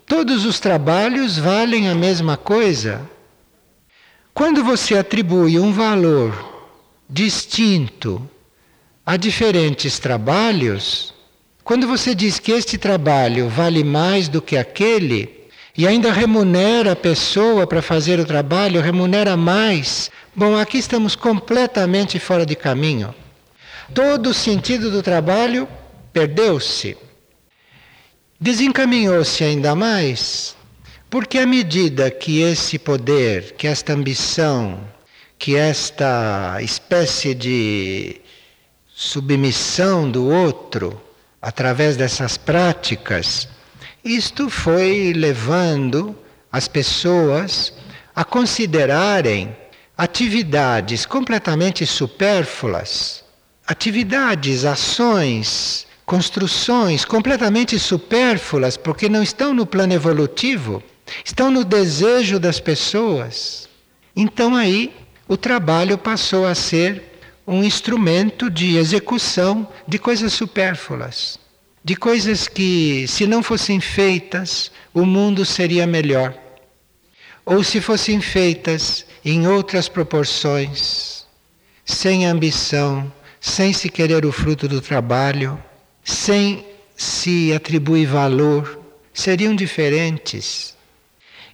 Todos 0.05 0.45
os 0.45 0.59
trabalhos 0.59 1.39
valem 1.39 1.89
a 1.89 1.95
mesma 1.95 2.37
coisa. 2.37 3.01
Quando 4.31 4.63
você 4.63 4.95
atribui 4.95 5.57
um 5.57 5.73
valor 5.73 6.31
distinto 7.09 8.29
a 9.03 9.17
diferentes 9.17 9.97
trabalhos, 9.97 11.15
quando 11.63 11.87
você 11.87 12.13
diz 12.13 12.37
que 12.37 12.51
este 12.51 12.77
trabalho 12.77 13.49
vale 13.49 13.83
mais 13.83 14.27
do 14.27 14.39
que 14.39 14.55
aquele, 14.55 15.47
e 15.75 15.87
ainda 15.87 16.11
remunera 16.11 16.91
a 16.91 16.95
pessoa 16.95 17.65
para 17.65 17.81
fazer 17.81 18.19
o 18.19 18.25
trabalho, 18.25 18.81
remunera 18.81 19.35
mais. 19.35 20.11
Bom, 20.35 20.55
aqui 20.55 20.77
estamos 20.77 21.15
completamente 21.15 22.19
fora 22.19 22.45
de 22.45 22.55
caminho. 22.55 23.15
Todo 23.95 24.29
o 24.29 24.33
sentido 24.33 24.91
do 24.91 25.01
trabalho 25.01 25.67
perdeu-se. 26.13 26.95
Desencaminhou-se 28.39 29.43
ainda 29.43 29.73
mais, 29.75 30.55
porque 31.09 31.37
à 31.37 31.45
medida 31.45 32.11
que 32.11 32.41
esse 32.41 32.77
poder, 32.77 33.53
que 33.53 33.65
esta 33.65 33.93
ambição, 33.93 34.81
que 35.39 35.55
esta 35.55 36.57
espécie 36.61 37.33
de 37.33 38.19
submissão 38.93 40.11
do 40.11 40.27
outro, 40.27 41.01
através 41.41 41.95
dessas 41.95 42.37
práticas, 42.37 43.47
isto 44.03 44.49
foi 44.49 45.13
levando 45.15 46.13
as 46.51 46.67
pessoas 46.67 47.73
a 48.13 48.25
considerarem 48.25 49.55
atividades 49.97 51.05
completamente 51.05 51.85
supérfluas, 51.85 53.23
atividades, 53.65 54.65
ações, 54.65 55.84
construções 56.05 57.03
completamente 57.03 57.79
supérfluas, 57.79 58.77
porque 58.77 59.09
não 59.09 59.23
estão 59.23 59.53
no 59.53 59.65
plano 59.65 59.93
evolutivo, 59.93 60.83
estão 61.23 61.49
no 61.49 61.63
desejo 61.63 62.39
das 62.39 62.59
pessoas. 62.59 63.67
Então 64.15 64.55
aí 64.55 64.93
o 65.27 65.35
trabalho 65.35 65.97
passou 65.97 66.45
a 66.45 66.53
ser 66.53 67.03
um 67.47 67.63
instrumento 67.63 68.49
de 68.49 68.77
execução 68.77 69.67
de 69.87 69.97
coisas 69.99 70.33
supérfluas 70.33 71.39
de 71.85 71.95
coisas 71.95 72.47
que, 72.47 73.05
se 73.07 73.27
não 73.27 73.43
fossem 73.43 73.79
feitas, 73.79 74.71
o 74.91 75.05
mundo 75.05 75.45
seria 75.45 75.85
melhor. 75.85 76.33
Ou 77.45 77.63
se 77.63 77.79
fossem 77.79 78.19
feitas 78.19 79.05
em 79.23 79.47
outras 79.47 79.87
proporções, 79.87 81.27
sem 81.85 82.25
ambição, 82.25 83.13
sem 83.39 83.71
se 83.71 83.87
querer 83.87 84.25
o 84.25 84.31
fruto 84.31 84.67
do 84.67 84.81
trabalho, 84.81 85.63
sem 86.05 86.63
se 86.95 87.51
atribuir 87.51 88.05
valor, 88.05 88.79
seriam 89.11 89.55
diferentes. 89.55 90.75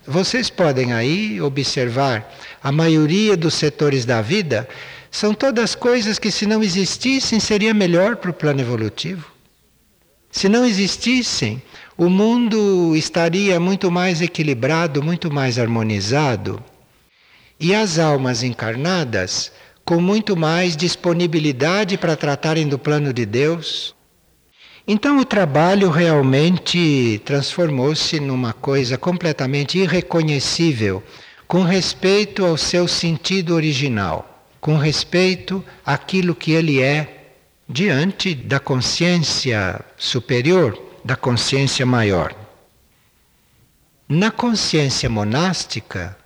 Vocês 0.05 0.49
podem 0.49 0.93
aí 0.93 1.41
observar, 1.41 2.31
a 2.61 2.71
maioria 2.71 3.37
dos 3.37 3.53
setores 3.53 4.03
da 4.03 4.21
vida 4.21 4.67
são 5.09 5.33
todas 5.33 5.73
coisas 5.73 6.19
que, 6.19 6.29
se 6.29 6.45
não 6.45 6.61
existissem, 6.61 7.39
seria 7.39 7.73
melhor 7.73 8.17
para 8.17 8.29
o 8.29 8.33
plano 8.33 8.59
evolutivo. 8.59 9.31
Se 10.29 10.47
não 10.47 10.65
existissem, 10.65 11.61
o 11.97 12.09
mundo 12.09 12.95
estaria 12.95 13.59
muito 13.59 13.89
mais 13.89 14.21
equilibrado, 14.21 15.01
muito 15.01 15.31
mais 15.31 15.57
harmonizado. 15.57 16.63
E 17.59 17.73
as 17.75 17.99
almas 17.99 18.43
encarnadas 18.43 19.51
com 19.85 19.99
muito 19.99 20.35
mais 20.35 20.75
disponibilidade 20.75 21.97
para 21.97 22.15
tratarem 22.15 22.67
do 22.67 22.79
plano 22.79 23.13
de 23.13 23.25
Deus. 23.25 23.93
Então 24.93 25.19
o 25.19 25.23
trabalho 25.23 25.89
realmente 25.89 27.21
transformou-se 27.23 28.19
numa 28.19 28.51
coisa 28.51 28.97
completamente 28.97 29.80
irreconhecível 29.80 31.01
com 31.47 31.63
respeito 31.63 32.43
ao 32.43 32.58
seu 32.58 32.89
sentido 32.89 33.56
original, 33.56 34.43
com 34.60 34.75
respeito 34.75 35.63
àquilo 35.86 36.36
que 36.36 36.51
ele 36.51 36.82
é 36.82 37.30
diante 37.69 38.36
da 38.36 38.60
consciência 38.60 39.80
superior, 39.95 40.77
da 41.06 41.15
consciência 41.15 41.86
maior. 41.86 42.36
Na 44.10 44.30
consciência 44.30 45.10
monástica, 45.10 46.17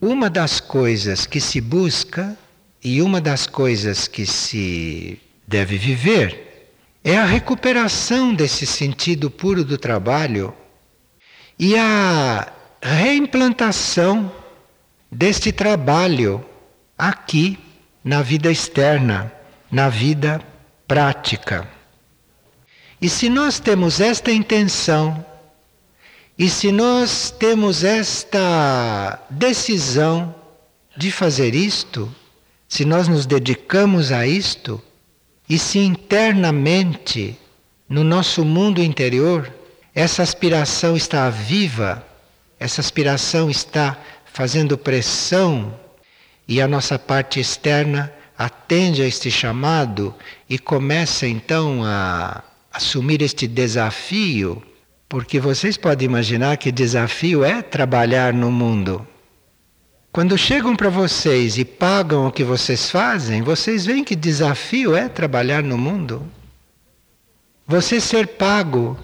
uma 0.00 0.30
das 0.30 0.60
coisas 0.60 1.26
que 1.26 1.42
se 1.42 1.60
busca 1.60 2.34
e 2.82 3.02
uma 3.02 3.20
das 3.20 3.46
coisas 3.46 4.08
que 4.08 4.24
se 4.24 5.20
deve 5.46 5.76
viver 5.76 6.47
é 7.10 7.16
a 7.16 7.24
recuperação 7.24 8.34
desse 8.34 8.66
sentido 8.66 9.30
puro 9.30 9.64
do 9.64 9.78
trabalho 9.78 10.52
e 11.58 11.74
a 11.74 12.52
reimplantação 12.82 14.30
deste 15.10 15.50
trabalho 15.50 16.44
aqui 16.98 17.58
na 18.04 18.20
vida 18.20 18.52
externa, 18.52 19.32
na 19.72 19.88
vida 19.88 20.38
prática. 20.86 21.66
E 23.00 23.08
se 23.08 23.30
nós 23.30 23.58
temos 23.58 24.00
esta 24.00 24.30
intenção, 24.30 25.24
e 26.38 26.46
se 26.46 26.70
nós 26.70 27.30
temos 27.30 27.84
esta 27.84 29.18
decisão 29.30 30.34
de 30.94 31.10
fazer 31.10 31.54
isto, 31.54 32.14
se 32.68 32.84
nós 32.84 33.08
nos 33.08 33.24
dedicamos 33.24 34.12
a 34.12 34.26
isto, 34.26 34.82
e 35.48 35.58
se 35.58 35.78
internamente, 35.78 37.36
no 37.88 38.04
nosso 38.04 38.44
mundo 38.44 38.82
interior, 38.82 39.50
essa 39.94 40.22
aspiração 40.22 40.96
está 40.96 41.30
viva, 41.30 42.04
essa 42.60 42.80
aspiração 42.80 43.48
está 43.48 43.98
fazendo 44.26 44.76
pressão, 44.76 45.74
e 46.46 46.60
a 46.60 46.68
nossa 46.68 46.98
parte 46.98 47.40
externa 47.40 48.12
atende 48.36 49.02
a 49.02 49.06
este 49.06 49.30
chamado 49.30 50.14
e 50.48 50.58
começa 50.58 51.26
então 51.26 51.82
a 51.84 52.42
assumir 52.72 53.20
este 53.22 53.46
desafio, 53.46 54.62
porque 55.08 55.40
vocês 55.40 55.76
podem 55.76 56.06
imaginar 56.06 56.56
que 56.56 56.70
desafio 56.70 57.42
é 57.42 57.60
trabalhar 57.62 58.32
no 58.32 58.50
mundo. 58.50 59.06
Quando 60.12 60.38
chegam 60.38 60.74
para 60.74 60.88
vocês 60.88 61.58
e 61.58 61.64
pagam 61.64 62.26
o 62.26 62.32
que 62.32 62.42
vocês 62.42 62.90
fazem, 62.90 63.42
vocês 63.42 63.84
veem 63.84 64.02
que 64.02 64.16
desafio 64.16 64.96
é 64.96 65.08
trabalhar 65.08 65.62
no 65.62 65.76
mundo. 65.76 66.26
Você 67.66 68.00
ser 68.00 68.26
pago 68.26 68.98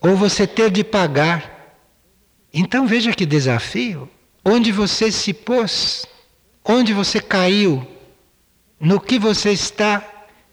ou 0.00 0.16
você 0.16 0.46
ter 0.46 0.70
de 0.70 0.82
pagar. 0.82 1.76
Então 2.52 2.86
veja 2.86 3.12
que 3.12 3.24
desafio. 3.24 4.08
Onde 4.44 4.72
você 4.72 5.10
se 5.10 5.32
pôs, 5.32 6.06
onde 6.64 6.92
você 6.92 7.20
caiu, 7.20 7.86
no 8.78 9.00
que 9.00 9.18
você 9.18 9.50
está 9.50 10.04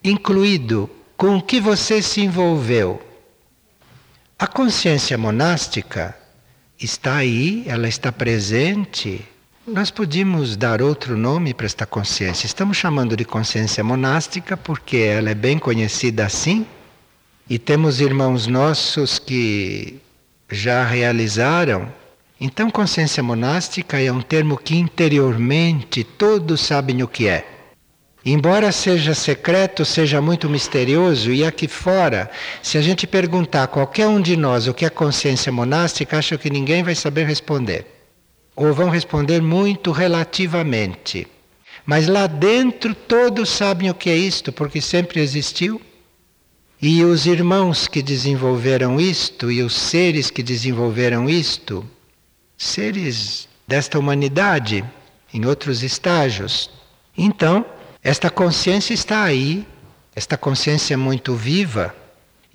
incluído, 0.04 0.90
com 1.18 1.38
o 1.38 1.42
que 1.42 1.60
você 1.60 2.02
se 2.02 2.22
envolveu. 2.22 3.02
A 4.38 4.48
consciência 4.48 5.18
monástica 5.18 6.18
está 6.80 7.18
aí, 7.18 7.64
ela 7.68 7.88
está 7.88 8.12
presente. 8.12 9.26
Nós 9.66 9.90
podíamos 9.90 10.58
dar 10.58 10.82
outro 10.82 11.16
nome 11.16 11.54
para 11.54 11.66
esta 11.66 11.86
consciência. 11.86 12.46
Estamos 12.46 12.76
chamando 12.76 13.16
de 13.16 13.24
consciência 13.24 13.82
monástica 13.82 14.58
porque 14.58 14.98
ela 14.98 15.30
é 15.30 15.34
bem 15.34 15.58
conhecida 15.58 16.26
assim. 16.26 16.66
E 17.50 17.58
temos 17.58 18.02
irmãos 18.02 18.46
nossos 18.46 19.20
que 19.20 20.02
já 20.52 20.84
realizaram. 20.84 21.88
Então, 22.42 22.70
consciência 22.70 23.24
monástica 23.24 24.02
é 24.02 24.12
um 24.12 24.20
termo 24.20 24.58
que 24.58 24.76
interiormente 24.76 26.04
todos 26.04 26.60
sabem 26.60 27.02
o 27.02 27.08
que 27.08 27.30
é. 27.30 27.48
Embora 28.26 28.70
seja 28.70 29.16
secreto, 29.16 29.86
seja 29.86 30.20
muito 30.20 30.50
misterioso, 30.50 31.32
e 31.32 31.46
aqui 31.46 31.70
fora, 31.70 32.30
se 32.62 32.78
a 32.78 32.82
gente 32.82 33.08
perguntar 33.08 33.64
a 33.64 33.68
qualquer 33.68 34.08
um 34.08 34.20
de 34.20 34.36
nós 34.36 34.68
o 34.68 34.74
que 34.74 34.86
é 34.86 34.90
consciência 34.90 35.54
monástica, 35.54 36.18
acho 36.18 36.38
que 36.38 36.50
ninguém 36.50 36.84
vai 36.84 36.96
saber 36.96 37.26
responder. 37.26 37.93
Ou 38.56 38.74
vão 38.74 38.90
responder 38.90 39.42
muito 39.42 39.92
relativamente. 39.92 41.28
Mas 41.86 42.08
lá 42.08 42.28
dentro 42.28 42.96
todos 42.96 43.50
sabem 43.50 43.90
o 43.90 43.94
que 43.94 44.10
é 44.10 44.16
isto, 44.16 44.52
porque 44.52 44.80
sempre 44.80 45.20
existiu. 45.20 45.82
E 46.82 47.04
os 47.04 47.26
irmãos 47.26 47.88
que 47.88 48.02
desenvolveram 48.02 49.00
isto 49.00 49.52
e 49.52 49.64
os 49.64 49.74
seres 49.74 50.30
que 50.30 50.44
desenvolveram 50.44 51.30
isto, 51.30 51.86
seres 52.58 53.48
desta 53.68 53.98
humanidade 53.98 54.84
em 55.34 55.46
outros 55.46 55.82
estágios. 55.82 56.70
Então, 57.18 57.66
esta 58.04 58.30
consciência 58.30 58.94
está 58.94 59.24
aí, 59.24 59.66
esta 60.14 60.38
consciência 60.38 60.94
é 60.94 60.98
muito 60.98 61.36
viva, 61.36 61.96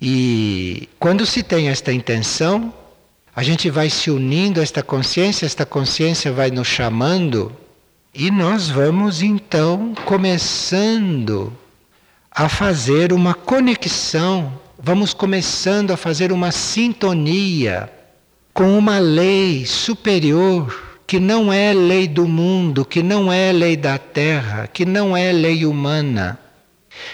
e 0.01 0.87
quando 0.97 1.25
se 1.25 1.43
tem 1.43 1.69
esta 1.69 1.91
intenção, 1.91 2.73
a 3.39 3.41
gente 3.41 3.69
vai 3.69 3.89
se 3.89 4.11
unindo 4.11 4.59
a 4.59 4.63
esta 4.63 4.83
consciência, 4.83 5.45
esta 5.45 5.65
consciência 5.65 6.29
vai 6.29 6.51
nos 6.51 6.67
chamando 6.67 7.55
e 8.13 8.29
nós 8.29 8.67
vamos 8.67 9.21
então 9.21 9.95
começando 10.03 11.57
a 12.29 12.49
fazer 12.49 13.13
uma 13.13 13.33
conexão, 13.33 14.59
vamos 14.77 15.13
começando 15.13 15.91
a 15.91 15.95
fazer 15.95 16.33
uma 16.33 16.51
sintonia 16.51 17.89
com 18.53 18.77
uma 18.77 18.99
lei 18.99 19.65
superior 19.65 20.99
que 21.07 21.17
não 21.17 21.53
é 21.53 21.71
lei 21.71 22.09
do 22.09 22.27
mundo, 22.27 22.83
que 22.83 23.01
não 23.01 23.31
é 23.31 23.53
lei 23.53 23.77
da 23.77 23.97
terra, 23.97 24.67
que 24.67 24.83
não 24.83 25.15
é 25.15 25.31
lei 25.31 25.65
humana 25.65 26.37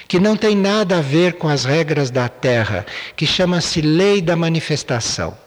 que 0.08 0.20
não 0.20 0.36
tem 0.36 0.56
nada 0.56 0.98
a 0.98 1.02
ver 1.02 1.34
com 1.34 1.48
as 1.48 1.64
regras 1.64 2.10
da 2.10 2.28
Terra, 2.28 2.88
que 3.16 3.28
chama-se 3.28 3.82
lei 3.82 4.20
da 4.20 4.36
manifestação. 4.36 5.45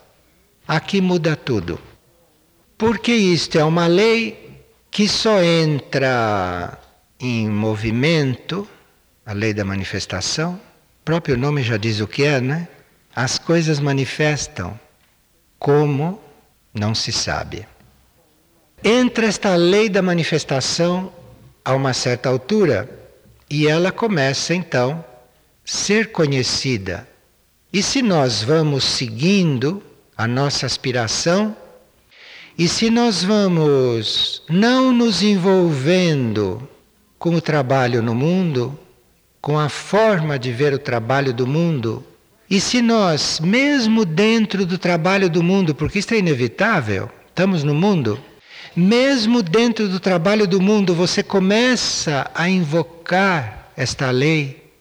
Aqui 0.68 1.00
muda 1.00 1.34
tudo. 1.34 1.80
Porque 2.76 3.10
isto 3.12 3.58
é 3.58 3.64
uma 3.64 3.86
lei 3.86 4.62
que 4.90 5.08
só 5.08 5.42
entra 5.42 6.78
em 7.18 7.48
movimento, 7.48 8.68
a 9.24 9.32
lei 9.32 9.54
da 9.54 9.64
manifestação, 9.64 10.60
o 11.00 11.04
próprio 11.06 11.38
nome 11.38 11.62
já 11.62 11.78
diz 11.78 12.00
o 12.00 12.06
que 12.06 12.22
é, 12.22 12.38
né? 12.38 12.68
As 13.16 13.38
coisas 13.38 13.80
manifestam 13.80 14.78
como 15.58 16.20
não 16.74 16.94
se 16.94 17.12
sabe. 17.12 17.66
Entra 18.84 19.24
esta 19.24 19.56
lei 19.56 19.88
da 19.88 20.02
manifestação 20.02 21.10
a 21.64 21.74
uma 21.74 21.94
certa 21.94 22.28
altura, 22.28 22.88
e 23.48 23.66
ela 23.66 23.90
começa 23.90 24.54
então 24.54 25.02
ser 25.64 26.12
conhecida. 26.12 27.08
E 27.72 27.82
se 27.82 28.02
nós 28.02 28.42
vamos 28.42 28.84
seguindo 28.84 29.82
a 30.18 30.26
nossa 30.26 30.66
aspiração, 30.66 31.56
e 32.58 32.66
se 32.66 32.90
nós 32.90 33.22
vamos 33.22 34.42
não 34.48 34.92
nos 34.92 35.22
envolvendo 35.22 36.68
com 37.16 37.36
o 37.36 37.40
trabalho 37.40 38.02
no 38.02 38.16
mundo, 38.16 38.76
com 39.40 39.56
a 39.56 39.68
forma 39.68 40.36
de 40.36 40.50
ver 40.50 40.74
o 40.74 40.78
trabalho 40.78 41.32
do 41.32 41.46
mundo, 41.46 42.04
e 42.50 42.60
se 42.60 42.82
nós, 42.82 43.38
mesmo 43.38 44.04
dentro 44.04 44.66
do 44.66 44.76
trabalho 44.76 45.30
do 45.30 45.40
mundo, 45.40 45.72
porque 45.72 46.00
isso 46.00 46.12
é 46.12 46.18
inevitável, 46.18 47.08
estamos 47.28 47.62
no 47.62 47.74
mundo, 47.74 48.18
mesmo 48.74 49.40
dentro 49.40 49.88
do 49.88 50.00
trabalho 50.00 50.48
do 50.48 50.60
mundo, 50.60 50.96
você 50.96 51.22
começa 51.22 52.28
a 52.34 52.48
invocar 52.48 53.70
esta 53.76 54.10
lei, 54.10 54.72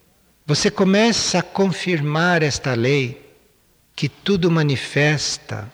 você 0.47 0.71
começa 0.71 1.39
a 1.39 1.43
confirmar 1.43 2.41
esta 2.41 2.73
lei, 2.73 3.26
que 3.97 4.07
tudo 4.07 4.51
manifesta. 4.51 5.67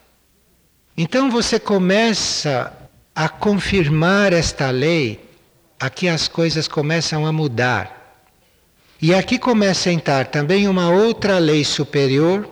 Então 0.97 1.29
você 1.29 1.59
começa 1.59 2.71
a 3.13 3.27
confirmar 3.27 4.31
esta 4.31 4.69
lei, 4.71 5.19
aqui 5.77 6.07
as 6.07 6.29
coisas 6.29 6.65
começam 6.65 7.25
a 7.25 7.33
mudar. 7.33 8.23
E 9.01 9.13
aqui 9.13 9.37
começa 9.37 9.89
a 9.89 9.93
entrar 9.93 10.27
também 10.27 10.69
uma 10.69 10.89
outra 10.89 11.37
lei 11.37 11.65
superior, 11.65 12.49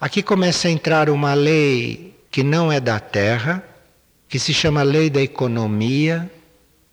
aqui 0.00 0.22
começa 0.22 0.68
a 0.68 0.70
entrar 0.70 1.10
uma 1.10 1.34
lei 1.34 2.14
que 2.30 2.44
não 2.44 2.70
é 2.70 2.78
da 2.78 3.00
terra 3.00 3.64
que 4.28 4.38
se 4.38 4.52
chama 4.54 4.82
Lei 4.82 5.08
da 5.08 5.22
Economia, 5.22 6.30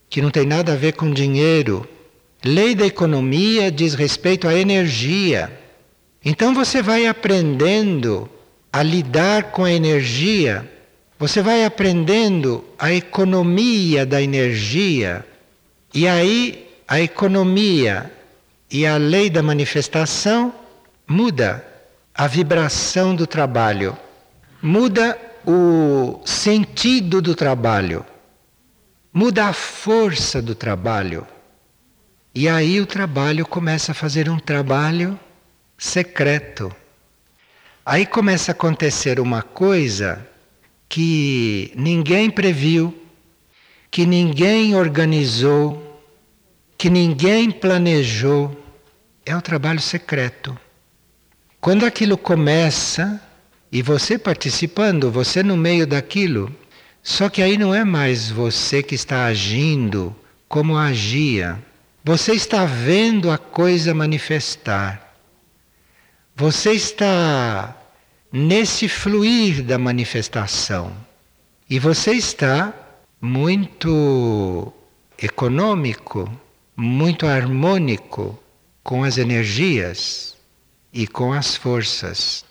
que 0.10 0.22
não 0.22 0.32
tem 0.32 0.46
nada 0.46 0.74
a 0.74 0.76
ver 0.76 0.94
com 0.94 1.12
dinheiro. 1.12 1.88
Lei 2.44 2.74
da 2.74 2.88
Economia 2.88 3.70
diz 3.70 3.94
respeito 3.94 4.48
à 4.48 4.56
energia. 4.56 5.52
Então 6.26 6.56
você 6.56 6.82
vai 6.82 7.06
aprendendo 7.06 8.28
a 8.74 8.82
lidar 8.82 9.52
com 9.52 9.64
a 9.64 9.72
energia, 9.72 10.68
você 11.20 11.40
vai 11.40 11.64
aprendendo 11.64 12.66
a 12.80 12.92
economia 12.92 14.08
da 14.08 14.20
energia, 14.20 15.24
e 15.94 16.08
aí 16.08 16.68
a 16.88 17.00
economia 17.00 18.12
e 18.72 18.88
a 18.88 18.98
lei 18.98 19.30
da 19.30 19.44
manifestação 19.44 20.52
muda 21.08 21.64
a 22.12 22.26
vibração 22.26 23.16
do 23.16 23.28
trabalho, 23.28 23.96
muda 24.60 25.16
o 25.46 26.22
sentido 26.26 27.22
do 27.22 27.36
trabalho, 27.36 28.04
muda 29.14 29.46
a 29.46 29.54
força 29.54 30.42
do 30.42 30.56
trabalho. 30.56 31.28
E 32.34 32.50
aí 32.50 32.82
o 32.82 32.86
trabalho 32.88 33.46
começa 33.46 33.92
a 33.92 33.96
fazer 33.96 34.28
um 34.28 34.40
trabalho 34.40 35.20
secreto. 35.78 36.74
Aí 37.86 38.06
começa 38.06 38.52
a 38.52 38.54
acontecer 38.54 39.20
uma 39.20 39.42
coisa 39.42 40.28
que 40.90 41.72
ninguém 41.76 42.30
previu, 42.30 42.98
que 43.92 44.06
ninguém 44.06 44.76
organizou, 44.76 46.02
que 46.78 46.90
ninguém 46.90 47.52
planejou. 47.52 48.64
É 49.26 49.36
o 49.36 49.42
trabalho 49.42 49.80
secreto. 49.80 50.58
Quando 51.60 51.86
aquilo 51.86 52.18
começa, 52.18 53.20
e 53.76 53.82
você 53.82 54.18
participando, 54.18 55.12
você 55.12 55.44
no 55.44 55.58
meio 55.58 55.86
daquilo. 55.86 56.50
Só 57.04 57.28
que 57.28 57.42
aí 57.42 57.58
não 57.58 57.76
é 57.76 57.84
mais 57.84 58.32
você 58.32 58.82
que 58.82 58.96
está 58.96 59.26
agindo 59.26 60.16
como 60.48 60.78
agia. 60.78 61.62
Você 62.02 62.32
está 62.32 62.64
vendo 62.64 63.30
a 63.30 63.38
coisa 63.38 63.94
manifestar. 63.94 65.05
Você 66.38 66.74
está 66.74 67.74
nesse 68.30 68.89
fluir 68.89 69.63
da 69.63 69.78
manifestação. 69.78 70.91
E 71.69 71.80
você 71.80 72.12
está 72.12 72.74
muito 73.21 74.74
econômico, 75.17 76.30
muito 76.76 77.26
harmônico 77.26 78.38
com 78.84 79.06
as 79.06 79.17
energias 79.17 80.36
e 80.91 81.08
com 81.08 81.32
as 81.32 81.56
forças. 81.56 82.43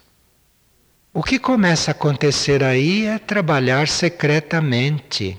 O 1.13 1.23
que 1.23 1.39
começa 1.39 1.91
a 1.91 1.93
acontecer 1.93 2.65
aí 2.65 3.05
é 3.05 3.19
trabalhar 3.19 3.87
secretamente, 3.87 5.39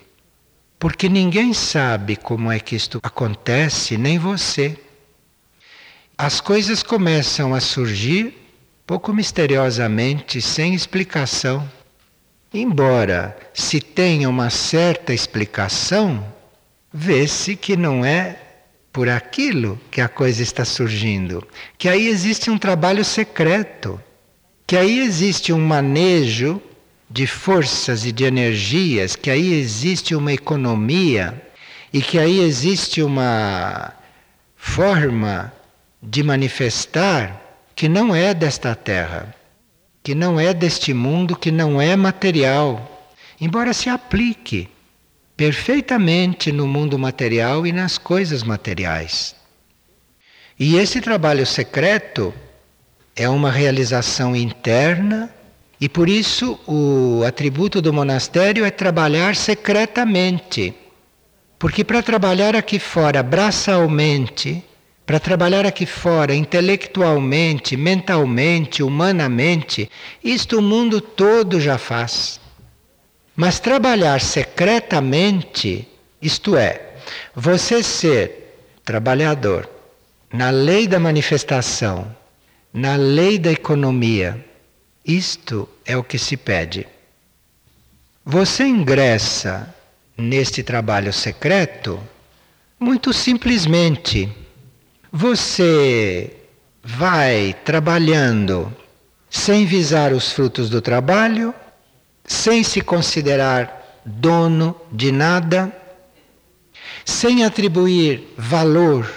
porque 0.77 1.09
ninguém 1.09 1.51
sabe 1.51 2.15
como 2.15 2.51
é 2.51 2.59
que 2.59 2.75
isto 2.75 2.99
acontece, 3.01 3.97
nem 3.97 4.19
você. 4.19 4.79
As 6.17 6.39
coisas 6.39 6.81
começam 6.81 7.53
a 7.53 7.59
surgir 7.59 8.33
pouco 8.87 9.11
misteriosamente, 9.13 10.41
sem 10.41 10.73
explicação. 10.73 11.69
Embora 12.53 13.37
se 13.53 13.81
tenha 13.81 14.29
uma 14.29 14.49
certa 14.49 15.13
explicação, 15.13 16.25
vê-se 16.93 17.55
que 17.55 17.75
não 17.75 18.05
é 18.05 18.39
por 18.93 19.09
aquilo 19.09 19.79
que 19.91 19.99
a 19.99 20.07
coisa 20.07 20.41
está 20.41 20.63
surgindo, 20.63 21.45
que 21.77 21.89
aí 21.89 22.07
existe 22.07 22.49
um 22.49 22.57
trabalho 22.57 23.03
secreto 23.03 23.99
que 24.67 24.75
aí 24.75 24.99
existe 24.99 25.53
um 25.53 25.59
manejo 25.59 26.59
de 27.09 27.27
forças 27.27 28.03
e 28.03 28.11
de 28.11 28.23
energias, 28.23 29.15
que 29.15 29.29
aí 29.29 29.53
existe 29.53 30.15
uma 30.15 30.33
economia 30.33 31.39
e 31.93 32.01
que 32.01 32.17
aí 32.17 32.39
existe 32.39 33.03
uma 33.03 33.93
forma 34.55 35.53
de 36.05 36.21
manifestar 36.23 37.41
que 37.75 37.89
não 37.89 38.15
é 38.15 38.33
desta 38.33 38.75
terra, 38.75 39.33
que 40.03 40.13
não 40.13 40.39
é 40.39 40.53
deste 40.53 40.93
mundo, 40.93 41.35
que 41.35 41.51
não 41.51 41.81
é 41.81 41.95
material, 41.95 43.09
embora 43.41 43.73
se 43.73 43.89
aplique 43.89 44.69
perfeitamente 45.35 46.51
no 46.51 46.67
mundo 46.67 46.97
material 46.97 47.65
e 47.65 47.71
nas 47.71 47.97
coisas 47.97 48.43
materiais. 48.43 49.35
E 50.57 50.77
esse 50.77 51.01
trabalho 51.01 51.45
secreto 51.45 52.33
é 53.15 53.27
uma 53.27 53.51
realização 53.51 54.35
interna 54.35 55.29
e 55.81 55.89
por 55.89 56.07
isso 56.07 56.57
o 56.65 57.23
atributo 57.27 57.81
do 57.81 57.91
monastério 57.91 58.63
é 58.63 58.71
trabalhar 58.71 59.35
secretamente. 59.35 60.73
Porque 61.59 61.83
para 61.83 62.01
trabalhar 62.01 62.55
aqui 62.55 62.79
fora 62.79 63.21
braçalmente, 63.21 64.63
para 65.05 65.19
trabalhar 65.19 65.65
aqui 65.65 65.85
fora 65.85 66.33
intelectualmente, 66.33 67.77
mentalmente, 67.77 68.81
humanamente, 68.81 69.89
isto 70.23 70.57
o 70.59 70.61
mundo 70.61 70.99
todo 70.99 71.61
já 71.61 71.77
faz. 71.77 72.39
Mas 73.35 73.59
trabalhar 73.59 74.19
secretamente, 74.19 75.87
isto 76.21 76.57
é, 76.57 76.95
você 77.35 77.83
ser 77.83 78.57
trabalhador 78.83 79.69
na 80.33 80.49
lei 80.49 80.87
da 80.87 80.99
manifestação, 80.99 82.13
na 82.73 82.95
lei 82.95 83.37
da 83.37 83.51
economia, 83.51 84.43
isto 85.05 85.69
é 85.85 85.95
o 85.95 86.03
que 86.03 86.17
se 86.17 86.35
pede. 86.35 86.87
Você 88.25 88.63
ingressa 88.63 89.73
neste 90.17 90.63
trabalho 90.63 91.13
secreto 91.13 92.01
muito 92.79 93.13
simplesmente. 93.13 94.44
Você 95.17 96.29
vai 96.83 97.55
trabalhando 97.63 98.69
sem 99.29 99.65
visar 99.65 100.11
os 100.11 100.33
frutos 100.33 100.69
do 100.69 100.81
trabalho, 100.81 101.55
sem 102.25 102.65
se 102.65 102.81
considerar 102.81 104.01
dono 104.03 104.75
de 104.91 105.13
nada, 105.13 105.73
sem 107.05 107.45
atribuir 107.45 108.33
valor 108.37 109.09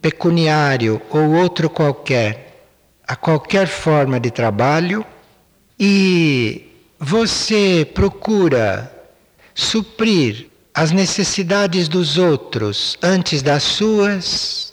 pecuniário 0.00 0.98
ou 1.10 1.34
outro 1.34 1.68
qualquer 1.68 2.64
a 3.06 3.14
qualquer 3.14 3.66
forma 3.66 4.18
de 4.18 4.30
trabalho 4.30 5.04
e 5.78 6.72
você 6.98 7.86
procura 7.92 8.90
suprir 9.54 10.46
as 10.72 10.90
necessidades 10.90 11.86
dos 11.86 12.16
outros 12.16 12.96
antes 13.02 13.42
das 13.42 13.62
suas, 13.62 14.67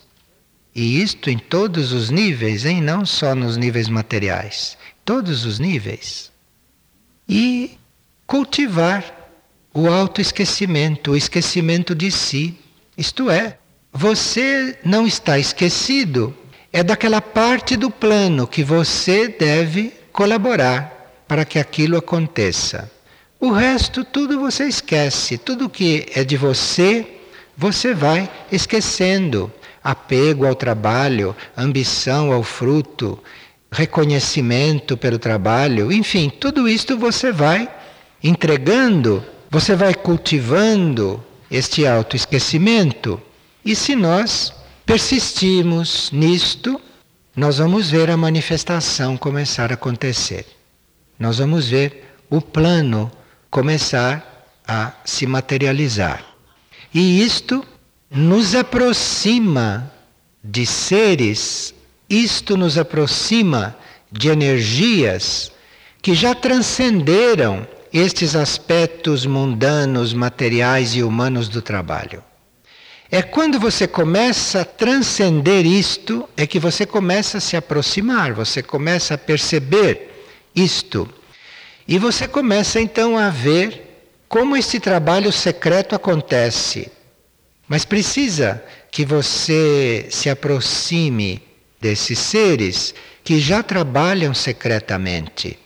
e 0.76 1.02
isto 1.02 1.30
em 1.30 1.38
todos 1.38 1.94
os 1.94 2.10
níveis, 2.10 2.66
hein? 2.66 2.82
não 2.82 3.06
só 3.06 3.34
nos 3.34 3.56
níveis 3.56 3.88
materiais, 3.88 4.78
todos 5.06 5.46
os 5.46 5.58
níveis. 5.58 6.30
E 7.30 7.78
cultivar 8.28 9.32
o 9.74 9.88
autoesquecimento, 9.88 11.12
o 11.12 11.16
esquecimento 11.16 11.96
de 11.96 12.12
si. 12.12 12.58
Isto 12.98 13.30
é, 13.30 13.58
você 13.94 14.78
não 14.84 15.08
está 15.08 15.40
esquecido, 15.40 16.36
é 16.74 16.84
daquela 16.84 17.22
parte 17.22 17.78
do 17.78 17.90
plano 17.90 18.46
que 18.46 18.62
você 18.62 19.30
deve 19.30 19.94
colaborar 20.12 21.24
para 21.26 21.46
que 21.46 21.58
aquilo 21.58 21.96
aconteça. 21.98 22.92
O 23.40 23.52
resto 23.52 24.04
tudo 24.04 24.40
você 24.40 24.66
esquece, 24.66 25.38
tudo 25.38 25.70
que 25.70 26.06
é 26.14 26.26
de 26.26 26.36
você, 26.36 27.08
você 27.56 27.94
vai 27.94 28.30
esquecendo. 28.52 29.52
Apego 29.86 30.48
ao 30.48 30.56
trabalho, 30.56 31.36
ambição 31.56 32.34
ao 32.34 32.42
fruto, 32.42 33.20
reconhecimento 33.72 34.98
pelo 34.98 35.20
trabalho, 35.20 35.92
enfim, 35.92 36.30
tudo 36.30 36.68
isto 36.68 36.98
você 36.98 37.32
vai 37.32 37.70
entregando, 38.24 39.24
você 39.52 39.76
vai 39.76 39.94
cultivando 39.94 41.24
este 41.52 41.86
autoesquecimento 41.86 43.22
e 43.64 43.76
se 43.76 43.96
nós 43.96 44.52
persistimos 44.86 46.10
nisto, 46.12 46.82
nós 47.36 47.60
vamos 47.60 47.92
ver 47.92 48.10
a 48.10 48.18
manifestação 48.18 49.18
começar 49.18 49.72
a 49.72 49.76
acontecer. 49.76 50.46
Nós 51.20 51.38
vamos 51.38 51.68
ver 51.68 52.16
o 52.30 52.42
plano 52.42 53.12
começar 53.50 54.46
a 54.68 54.94
se 55.06 55.28
materializar. 55.28 56.24
E 56.94 57.22
isto 57.22 57.66
nos 58.16 58.56
aproxima 58.56 59.92
de 60.42 60.66
seres, 60.66 61.76
isto 62.10 62.56
nos 62.56 62.78
aproxima 62.78 63.76
de 64.10 64.30
energias 64.30 65.52
que 66.02 66.16
já 66.16 66.34
transcenderam 66.34 67.68
estes 67.92 68.34
aspectos 68.34 69.26
mundanos, 69.26 70.14
materiais 70.14 70.96
e 70.96 71.04
humanos 71.04 71.50
do 71.50 71.62
trabalho. 71.62 72.24
É 73.12 73.22
quando 73.22 73.60
você 73.60 73.86
começa 73.86 74.62
a 74.62 74.66
transcender 74.66 75.66
isto, 75.66 76.28
é 76.38 76.48
que 76.48 76.58
você 76.58 76.86
começa 76.86 77.40
a 77.40 77.42
se 77.42 77.58
aproximar, 77.58 78.32
você 78.32 78.64
começa 78.64 79.16
a 79.16 79.18
perceber 79.18 80.26
isto. 80.56 81.10
E 81.86 82.00
você 82.00 82.30
começa 82.30 82.80
então 82.80 83.18
a 83.18 83.30
ver 83.30 84.08
como 84.30 84.56
esse 84.56 84.80
trabalho 84.80 85.34
secreto 85.34 85.96
acontece. 85.96 86.92
Mas 87.68 87.86
precisa 87.86 88.64
que 88.92 89.06
você 89.06 90.08
se 90.10 90.30
aproxime 90.30 91.42
desses 91.82 92.20
seres 92.20 92.94
que 93.24 93.40
já 93.40 93.64
trabalham 93.64 94.34
secretamente. 94.34 95.58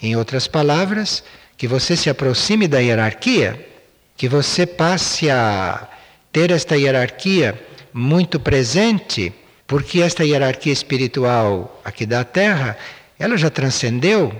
Em 0.00 0.16
outras 0.16 0.48
palavras, 0.48 1.22
que 1.56 1.68
você 1.68 1.96
se 1.96 2.10
aproxime 2.10 2.66
da 2.66 2.80
hierarquia, 2.80 3.68
que 4.16 4.28
você 4.28 4.66
passe 4.66 5.30
a 5.30 5.88
ter 6.32 6.50
esta 6.50 6.76
hierarquia 6.76 7.60
muito 7.92 8.40
presente, 8.40 9.32
porque 9.66 10.00
esta 10.00 10.24
hierarquia 10.24 10.72
espiritual 10.72 11.80
aqui 11.84 12.06
da 12.06 12.24
Terra, 12.24 12.76
ela 13.18 13.36
já 13.36 13.50
transcendeu 13.50 14.34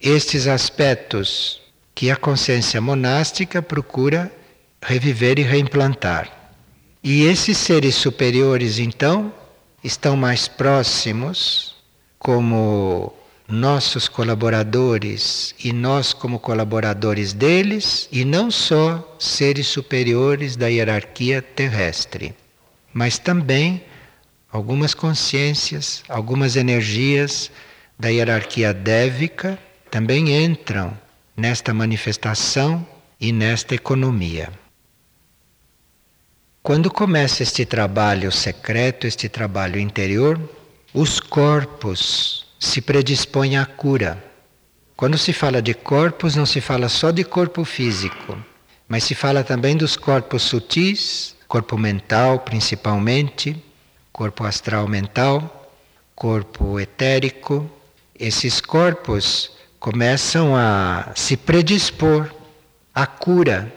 estes 0.00 0.46
aspectos 0.46 1.62
que 1.94 2.10
a 2.10 2.16
consciência 2.16 2.80
monástica 2.80 3.62
procura 3.62 4.30
reviver 4.82 5.38
e 5.38 5.42
reimplantar. 5.42 6.30
E 7.02 7.24
esses 7.24 7.56
seres 7.58 7.94
superiores, 7.94 8.78
então, 8.78 9.32
estão 9.82 10.16
mais 10.16 10.48
próximos 10.48 11.76
como 12.18 13.12
nossos 13.48 14.08
colaboradores 14.08 15.54
e 15.62 15.72
nós 15.72 16.12
como 16.12 16.40
colaboradores 16.40 17.32
deles, 17.32 18.08
e 18.10 18.24
não 18.24 18.50
só 18.50 19.16
seres 19.18 19.68
superiores 19.68 20.56
da 20.56 20.66
hierarquia 20.66 21.40
terrestre, 21.40 22.34
mas 22.92 23.18
também 23.18 23.84
algumas 24.50 24.94
consciências, 24.94 26.02
algumas 26.08 26.56
energias 26.56 27.50
da 27.98 28.08
hierarquia 28.08 28.74
dévica 28.74 29.58
também 29.90 30.44
entram 30.44 30.96
nesta 31.36 31.72
manifestação 31.72 32.84
e 33.20 33.32
nesta 33.32 33.74
economia. 33.74 34.50
Quando 36.66 36.90
começa 36.90 37.44
este 37.44 37.64
trabalho 37.64 38.32
secreto, 38.32 39.06
este 39.06 39.28
trabalho 39.28 39.78
interior, 39.78 40.36
os 40.92 41.20
corpos 41.20 42.44
se 42.58 42.80
predispõe 42.80 43.56
à 43.56 43.64
cura. 43.64 44.20
Quando 44.96 45.16
se 45.16 45.32
fala 45.32 45.62
de 45.62 45.74
corpos, 45.74 46.34
não 46.34 46.44
se 46.44 46.60
fala 46.60 46.88
só 46.88 47.12
de 47.12 47.22
corpo 47.22 47.64
físico, 47.64 48.36
mas 48.88 49.04
se 49.04 49.14
fala 49.14 49.44
também 49.44 49.76
dos 49.76 49.96
corpos 49.96 50.42
sutis, 50.42 51.36
corpo 51.46 51.78
mental 51.78 52.40
principalmente, 52.40 53.56
corpo 54.12 54.42
astral 54.42 54.88
mental, 54.88 55.70
corpo 56.16 56.80
etérico. 56.80 57.70
Esses 58.18 58.60
corpos 58.60 59.52
começam 59.78 60.56
a 60.56 61.12
se 61.14 61.36
predispor 61.36 62.28
à 62.92 63.06
cura. 63.06 63.72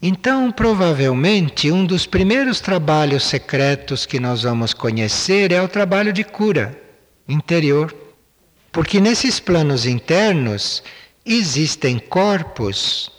Então, 0.00 0.52
provavelmente, 0.52 1.72
um 1.72 1.84
dos 1.84 2.06
primeiros 2.06 2.60
trabalhos 2.60 3.24
secretos 3.24 4.06
que 4.06 4.20
nós 4.20 4.42
vamos 4.42 4.72
conhecer 4.72 5.50
é 5.50 5.60
o 5.60 5.66
trabalho 5.66 6.12
de 6.12 6.22
cura 6.22 6.80
interior. 7.28 7.94
Porque 8.70 9.00
nesses 9.00 9.40
planos 9.40 9.86
internos 9.86 10.84
existem 11.26 11.98
corpos 11.98 13.10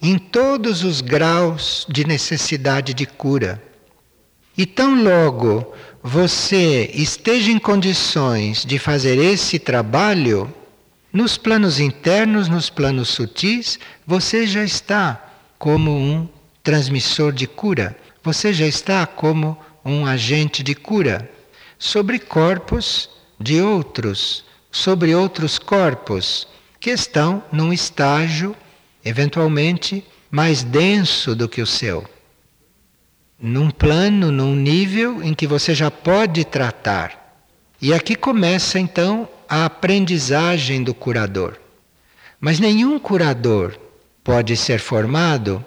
em 0.00 0.16
todos 0.16 0.82
os 0.82 1.02
graus 1.02 1.86
de 1.88 2.06
necessidade 2.06 2.94
de 2.94 3.04
cura. 3.04 3.62
E 4.56 4.64
tão 4.64 5.02
logo 5.02 5.72
você 6.02 6.90
esteja 6.94 7.50
em 7.50 7.58
condições 7.58 8.64
de 8.64 8.78
fazer 8.78 9.18
esse 9.18 9.58
trabalho, 9.58 10.52
nos 11.12 11.36
planos 11.36 11.78
internos, 11.78 12.48
nos 12.48 12.70
planos 12.70 13.10
sutis, 13.10 13.78
você 14.06 14.46
já 14.46 14.64
está 14.64 15.21
como 15.62 15.92
um 15.92 16.28
transmissor 16.60 17.30
de 17.30 17.46
cura, 17.46 17.96
você 18.20 18.52
já 18.52 18.66
está 18.66 19.06
como 19.06 19.56
um 19.84 20.04
agente 20.04 20.60
de 20.60 20.74
cura 20.74 21.30
sobre 21.78 22.18
corpos 22.18 23.08
de 23.38 23.62
outros, 23.62 24.44
sobre 24.72 25.14
outros 25.14 25.60
corpos 25.60 26.48
que 26.80 26.90
estão 26.90 27.44
num 27.52 27.72
estágio 27.72 28.56
eventualmente 29.04 30.04
mais 30.32 30.64
denso 30.64 31.32
do 31.32 31.48
que 31.48 31.62
o 31.62 31.66
seu. 31.66 32.04
Num 33.38 33.70
plano, 33.70 34.32
num 34.32 34.56
nível 34.56 35.22
em 35.22 35.32
que 35.32 35.46
você 35.46 35.76
já 35.76 35.92
pode 35.92 36.44
tratar. 36.44 37.38
E 37.80 37.94
aqui 37.94 38.16
começa 38.16 38.80
então 38.80 39.28
a 39.48 39.66
aprendizagem 39.66 40.82
do 40.82 40.92
curador. 40.92 41.56
Mas 42.40 42.58
nenhum 42.58 42.98
curador 42.98 43.78
pode 44.22 44.56
ser 44.56 44.78
formado 44.78 45.64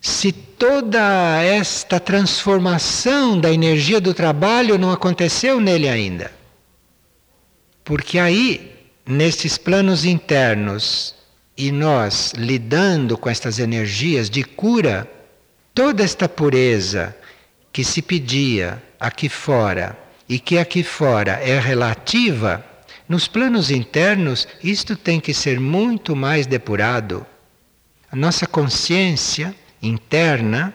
se 0.00 0.32
toda 0.32 1.42
esta 1.42 2.00
transformação 2.00 3.38
da 3.38 3.52
energia 3.52 4.00
do 4.00 4.14
trabalho 4.14 4.78
não 4.78 4.90
aconteceu 4.90 5.60
nele 5.60 5.88
ainda. 5.88 6.32
Porque 7.84 8.18
aí, 8.18 8.72
nesses 9.06 9.58
planos 9.58 10.04
internos 10.04 11.14
e 11.56 11.70
nós 11.70 12.32
lidando 12.36 13.18
com 13.18 13.28
estas 13.28 13.58
energias 13.58 14.30
de 14.30 14.42
cura, 14.42 15.10
toda 15.74 16.02
esta 16.02 16.28
pureza 16.28 17.14
que 17.72 17.84
se 17.84 18.00
pedia 18.00 18.82
aqui 18.98 19.28
fora 19.28 19.98
e 20.28 20.38
que 20.38 20.56
aqui 20.56 20.82
fora 20.82 21.32
é 21.32 21.58
relativa, 21.58 22.64
nos 23.08 23.26
planos 23.26 23.70
internos 23.70 24.46
isto 24.62 24.96
tem 24.96 25.20
que 25.20 25.34
ser 25.34 25.60
muito 25.60 26.14
mais 26.16 26.46
depurado. 26.46 27.26
A 28.12 28.16
nossa 28.16 28.46
consciência 28.46 29.54
interna, 29.80 30.74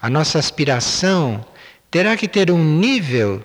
a 0.00 0.08
nossa 0.08 0.38
aspiração 0.38 1.44
terá 1.90 2.16
que 2.16 2.28
ter 2.28 2.50
um 2.50 2.62
nível, 2.62 3.44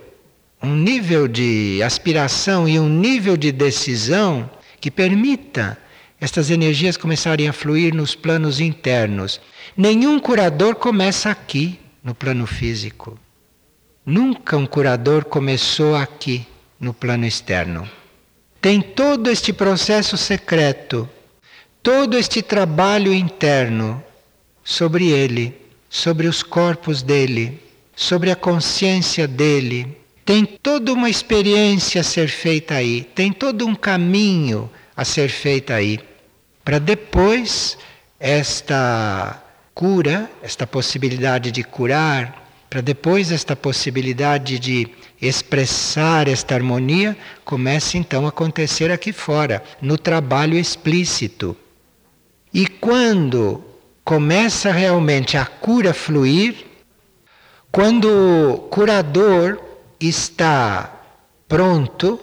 um 0.62 0.76
nível 0.76 1.28
de 1.28 1.82
aspiração 1.84 2.70
e 2.70 2.80
um 2.80 2.88
nível 2.88 3.36
de 3.36 3.52
decisão 3.52 4.50
que 4.80 4.92
permita 4.92 5.78
estas 6.22 6.52
energias 6.52 6.98
começarem 6.98 7.50
a 7.50 7.54
fluir 7.54 7.94
nos 7.94 8.14
planos 8.14 8.60
internos. 8.60 9.42
Nenhum 9.76 10.20
curador 10.20 10.76
começa 10.76 11.30
aqui, 11.32 11.80
no 12.04 12.14
plano 12.14 12.46
físico. 12.46 13.18
Nunca 14.06 14.56
um 14.56 14.68
curador 14.68 15.26
começou 15.26 15.96
aqui, 15.96 16.46
no 16.80 16.94
plano 16.94 17.26
externo. 17.26 17.90
Tem 18.62 18.80
todo 18.82 19.30
este 19.30 19.52
processo 19.52 20.16
secreto, 20.16 21.10
todo 21.86 22.18
este 22.18 22.42
trabalho 22.42 23.14
interno 23.14 24.04
sobre 24.64 25.12
ele, 25.12 25.56
sobre 25.88 26.26
os 26.26 26.42
corpos 26.42 27.04
dele, 27.04 27.62
sobre 27.96 28.32
a 28.32 28.36
consciência 28.36 29.28
dele. 29.28 29.96
Tem 30.26 30.44
toda 30.44 30.92
uma 30.92 31.12
experiência 31.12 32.02
a 32.02 32.04
ser 32.04 32.28
feita 32.28 32.74
aí, 32.74 33.04
tem 33.14 33.32
todo 33.32 33.68
um 33.68 33.76
caminho 33.76 34.68
a 34.98 35.06
ser 35.06 35.30
feito 35.30 35.72
aí, 35.72 36.00
para 36.64 36.80
depois 36.80 37.78
esta 38.20 39.44
cura, 39.76 40.28
esta 40.42 40.66
possibilidade 40.66 41.52
de 41.52 41.64
curar, 41.64 42.50
para 42.68 42.82
depois 42.82 43.32
esta 43.32 43.56
possibilidade 43.56 44.58
de 44.58 44.90
expressar 45.22 46.28
esta 46.28 46.56
harmonia, 46.56 47.16
comece 47.44 47.96
então 48.00 48.26
a 48.26 48.30
acontecer 48.30 48.90
aqui 48.90 49.14
fora, 49.14 49.64
no 49.80 50.00
trabalho 50.00 50.58
explícito. 50.58 51.56
E 52.56 52.66
quando 52.68 53.62
começa 54.02 54.72
realmente 54.72 55.36
a 55.36 55.46
cura 55.46 55.94
fluir, 55.94 56.66
quando 57.70 58.08
o 58.08 58.58
curador 58.70 59.60
está 60.00 60.90
pronto, 61.50 62.18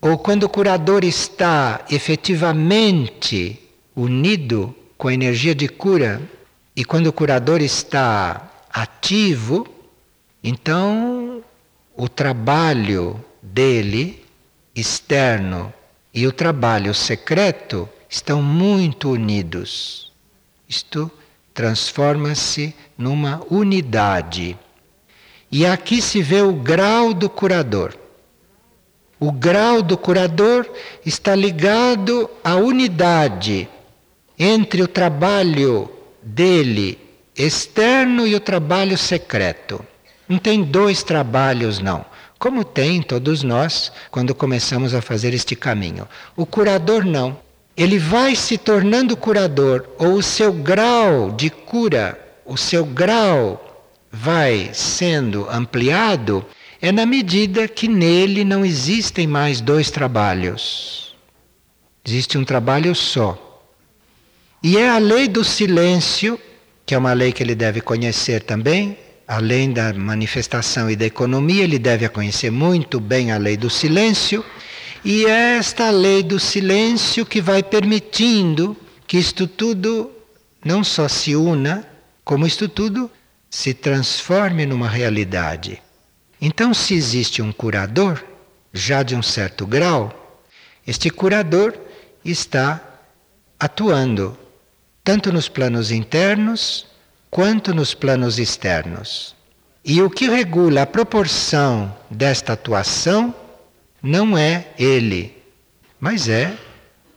ou 0.00 0.16
quando 0.16 0.44
o 0.44 0.48
curador 0.48 1.04
está 1.04 1.84
efetivamente 1.90 3.60
unido 3.94 4.74
com 4.96 5.08
a 5.08 5.12
energia 5.12 5.54
de 5.54 5.68
cura, 5.68 6.22
e 6.74 6.82
quando 6.82 7.08
o 7.08 7.12
curador 7.12 7.60
está 7.60 8.50
ativo, 8.72 9.66
então 10.42 11.44
o 11.94 12.08
trabalho 12.08 13.22
dele 13.42 14.24
externo 14.74 15.70
e 16.14 16.26
o 16.26 16.32
trabalho 16.32 16.94
secreto 16.94 17.86
estão 18.12 18.42
muito 18.42 19.10
unidos. 19.10 20.12
Isto 20.68 21.10
transforma-se 21.54 22.74
numa 22.96 23.40
unidade. 23.50 24.58
E 25.50 25.64
aqui 25.64 26.02
se 26.02 26.20
vê 26.20 26.42
o 26.42 26.52
grau 26.52 27.14
do 27.14 27.30
curador. 27.30 27.96
O 29.18 29.32
grau 29.32 29.80
do 29.80 29.96
curador 29.96 30.70
está 31.06 31.34
ligado 31.34 32.28
à 32.44 32.54
unidade 32.56 33.66
entre 34.38 34.82
o 34.82 34.88
trabalho 34.88 35.90
dele 36.22 36.98
externo 37.34 38.26
e 38.26 38.34
o 38.34 38.40
trabalho 38.40 38.98
secreto. 38.98 39.82
Não 40.28 40.38
tem 40.38 40.62
dois 40.62 41.02
trabalhos, 41.02 41.78
não. 41.78 42.04
Como 42.38 42.62
tem 42.62 43.00
todos 43.00 43.42
nós 43.42 43.90
quando 44.10 44.34
começamos 44.34 44.92
a 44.92 45.00
fazer 45.00 45.32
este 45.32 45.56
caminho. 45.56 46.06
O 46.36 46.44
curador 46.44 47.06
não. 47.06 47.38
Ele 47.76 47.98
vai 47.98 48.34
se 48.36 48.58
tornando 48.58 49.16
curador, 49.16 49.88
ou 49.98 50.14
o 50.14 50.22
seu 50.22 50.52
grau 50.52 51.30
de 51.30 51.48
cura, 51.50 52.18
o 52.44 52.56
seu 52.56 52.84
grau 52.84 53.88
vai 54.10 54.70
sendo 54.72 55.48
ampliado 55.48 56.44
é 56.82 56.90
na 56.90 57.06
medida 57.06 57.68
que 57.68 57.86
nele 57.86 58.44
não 58.44 58.64
existem 58.64 59.24
mais 59.24 59.60
dois 59.60 59.88
trabalhos. 59.88 61.14
Existe 62.04 62.36
um 62.36 62.44
trabalho 62.44 62.92
só. 62.92 63.62
E 64.60 64.76
é 64.76 64.90
a 64.90 64.98
lei 64.98 65.28
do 65.28 65.44
silêncio, 65.44 66.38
que 66.84 66.92
é 66.92 66.98
uma 66.98 67.12
lei 67.12 67.30
que 67.30 67.40
ele 67.40 67.54
deve 67.54 67.80
conhecer 67.80 68.42
também, 68.42 68.98
além 69.28 69.72
da 69.72 69.94
manifestação 69.94 70.90
e 70.90 70.96
da 70.96 71.06
economia, 71.06 71.62
ele 71.62 71.78
deve 71.78 72.08
conhecer 72.08 72.50
muito 72.50 72.98
bem 72.98 73.30
a 73.30 73.38
lei 73.38 73.56
do 73.56 73.70
silêncio, 73.70 74.44
e 75.04 75.26
é 75.26 75.56
esta 75.56 75.90
lei 75.90 76.22
do 76.22 76.38
silêncio 76.38 77.26
que 77.26 77.40
vai 77.40 77.62
permitindo 77.62 78.76
que 79.06 79.18
isto 79.18 79.46
tudo 79.46 80.10
não 80.64 80.84
só 80.84 81.08
se 81.08 81.34
una, 81.34 81.84
como 82.24 82.46
isto 82.46 82.68
tudo 82.68 83.10
se 83.50 83.74
transforme 83.74 84.64
numa 84.64 84.88
realidade. 84.88 85.82
Então, 86.40 86.72
se 86.72 86.94
existe 86.94 87.42
um 87.42 87.52
curador, 87.52 88.22
já 88.72 89.02
de 89.02 89.14
um 89.14 89.22
certo 89.22 89.66
grau, 89.66 90.40
este 90.86 91.10
curador 91.10 91.76
está 92.24 92.80
atuando 93.58 94.38
tanto 95.04 95.32
nos 95.32 95.48
planos 95.48 95.90
internos 95.90 96.86
quanto 97.30 97.74
nos 97.74 97.92
planos 97.92 98.38
externos. 98.38 99.34
E 99.84 100.00
o 100.00 100.08
que 100.08 100.28
regula 100.28 100.82
a 100.82 100.86
proporção 100.86 101.94
desta 102.08 102.52
atuação 102.52 103.34
não 104.02 104.36
é 104.36 104.68
ele, 104.78 105.36
mas 106.00 106.28
é 106.28 106.56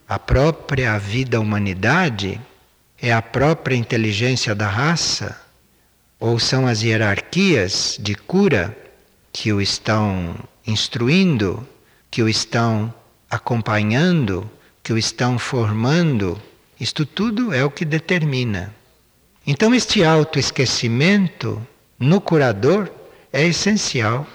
a 0.07 0.19
própria 0.19 0.97
vida 0.99 1.39
humanidade, 1.39 2.39
é 3.01 3.11
a 3.11 3.21
própria 3.21 3.75
inteligência 3.75 4.53
da 4.53 4.67
raça, 4.67 5.41
ou 6.19 6.37
são 6.39 6.67
as 6.67 6.83
hierarquias 6.83 7.97
de 7.99 8.13
cura 8.15 8.77
que 9.33 9.51
o 9.51 9.59
estão 9.59 10.35
instruindo, 10.65 11.67
que 12.11 12.21
o 12.21 12.29
estão 12.29 12.93
acompanhando, 13.29 14.49
que 14.83 14.93
o 14.93 14.97
estão 14.97 15.39
formando, 15.39 16.39
isto 16.79 17.05
tudo 17.05 17.53
é 17.53 17.63
o 17.63 17.71
que 17.71 17.85
determina. 17.85 18.73
Então, 19.47 19.73
este 19.73 20.03
autoesquecimento 20.03 21.65
no 21.99 22.19
curador 22.19 22.89
é 23.31 23.45
essencial. 23.47 24.27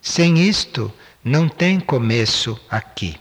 Sem 0.00 0.38
isto, 0.48 0.92
não 1.28 1.48
tem 1.48 1.78
começo 1.78 2.58
aqui. 2.70 3.16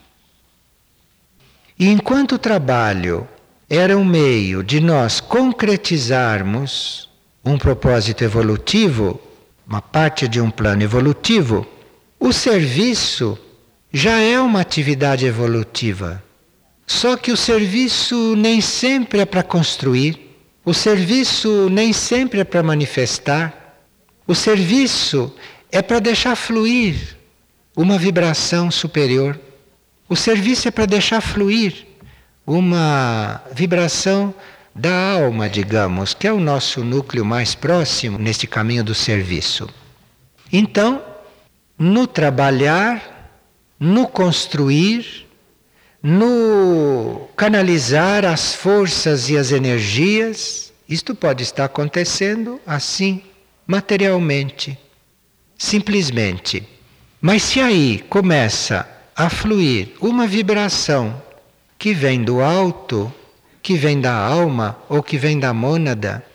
E 1.77 1.89
enquanto 1.89 2.35
o 2.35 2.39
trabalho 2.39 3.27
era 3.69 3.97
um 3.97 4.05
meio 4.05 4.63
de 4.63 4.79
nós 4.79 5.19
concretizarmos 5.19 7.09
um 7.43 7.57
propósito 7.57 8.23
evolutivo, 8.23 9.19
uma 9.67 9.81
parte 9.81 10.27
de 10.27 10.39
um 10.39 10.49
plano 10.49 10.81
evolutivo, 10.81 11.67
o 12.17 12.31
serviço 12.31 13.37
já 13.91 14.19
é 14.19 14.39
uma 14.39 14.61
atividade 14.61 15.25
evolutiva. 15.25 16.23
Só 16.87 17.17
que 17.17 17.31
o 17.31 17.37
serviço 17.37 18.35
nem 18.37 18.61
sempre 18.61 19.19
é 19.19 19.25
para 19.25 19.43
construir, 19.43 20.33
o 20.63 20.73
serviço 20.73 21.69
nem 21.69 21.91
sempre 21.91 22.39
é 22.39 22.43
para 22.45 22.63
manifestar, 22.63 23.77
o 24.25 24.33
serviço 24.33 25.33
é 25.69 25.81
para 25.81 25.99
deixar 25.99 26.35
fluir 26.37 27.16
uma 27.77 27.95
vibração 27.99 28.71
superior. 28.71 29.39
O 30.09 30.15
serviço 30.15 30.67
é 30.67 30.71
para 30.71 30.87
deixar 30.87 31.21
fluir 31.21 31.85
uma 32.45 33.43
vibração 33.51 34.33
da 34.73 35.11
alma, 35.11 35.47
digamos, 35.47 36.15
que 36.15 36.25
é 36.25 36.33
o 36.33 36.39
nosso 36.39 36.83
núcleo 36.83 37.23
mais 37.23 37.53
próximo 37.53 38.17
neste 38.17 38.47
caminho 38.47 38.83
do 38.83 38.95
serviço. 38.95 39.69
Então, 40.51 41.03
no 41.77 42.07
trabalhar, 42.07 43.43
no 43.79 44.07
construir, 44.07 45.27
no 46.01 47.27
canalizar 47.35 48.25
as 48.25 48.55
forças 48.55 49.29
e 49.29 49.37
as 49.37 49.51
energias, 49.51 50.73
isto 50.89 51.13
pode 51.13 51.43
estar 51.43 51.65
acontecendo 51.65 52.59
assim, 52.65 53.21
materialmente, 53.67 54.79
simplesmente. 55.57 56.76
Mas 57.27 57.43
se 57.43 57.59
aí 57.59 58.05
começa 58.07 58.87
a 59.13 59.29
fluir 59.29 59.89
uma 59.99 60.25
vibração 60.25 61.21
que 61.77 61.93
vem 61.93 62.23
do 62.23 62.39
alto, 62.39 63.13
que 63.61 63.75
vem 63.75 63.99
da 63.99 64.13
alma, 64.13 64.77
ou 64.87 65.03
que 65.03 65.17
vem 65.17 65.37
da 65.37 65.53
mônada, 65.53 66.25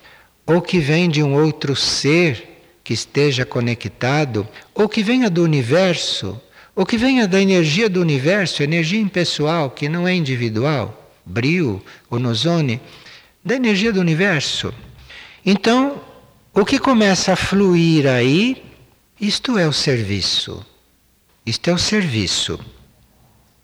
ou 0.45 0.61
que 0.61 0.77
vem 0.77 1.09
de 1.09 1.23
um 1.23 1.33
outro 1.33 1.75
ser 1.75 2.61
que 2.83 2.93
esteja 2.93 3.43
conectado, 3.43 4.47
ou 4.71 4.87
que 4.87 5.01
venha 5.01 5.31
do 5.31 5.41
universo, 5.41 6.39
ou 6.75 6.85
que 6.85 6.95
venha 6.95 7.27
da 7.27 7.41
energia 7.41 7.89
do 7.89 7.99
universo, 7.99 8.61
energia 8.61 9.01
impessoal, 9.01 9.71
que 9.71 9.89
não 9.89 10.07
é 10.07 10.13
individual. 10.13 11.11
brio 11.25 11.83
ou 12.07 12.19
no 12.19 12.29
ozone, 12.29 12.79
da 13.43 13.55
energia 13.55 13.91
do 13.91 13.99
universo. 13.99 14.71
Então, 15.43 15.99
o 16.53 16.63
que 16.63 16.77
começa 16.77 17.33
a 17.33 17.35
fluir 17.35 18.05
aí, 18.05 18.63
isto 19.19 19.57
é 19.57 19.67
o 19.67 19.73
serviço. 19.73 20.63
Isto 21.45 21.69
é 21.69 21.73
o 21.73 21.77
serviço. 21.77 22.59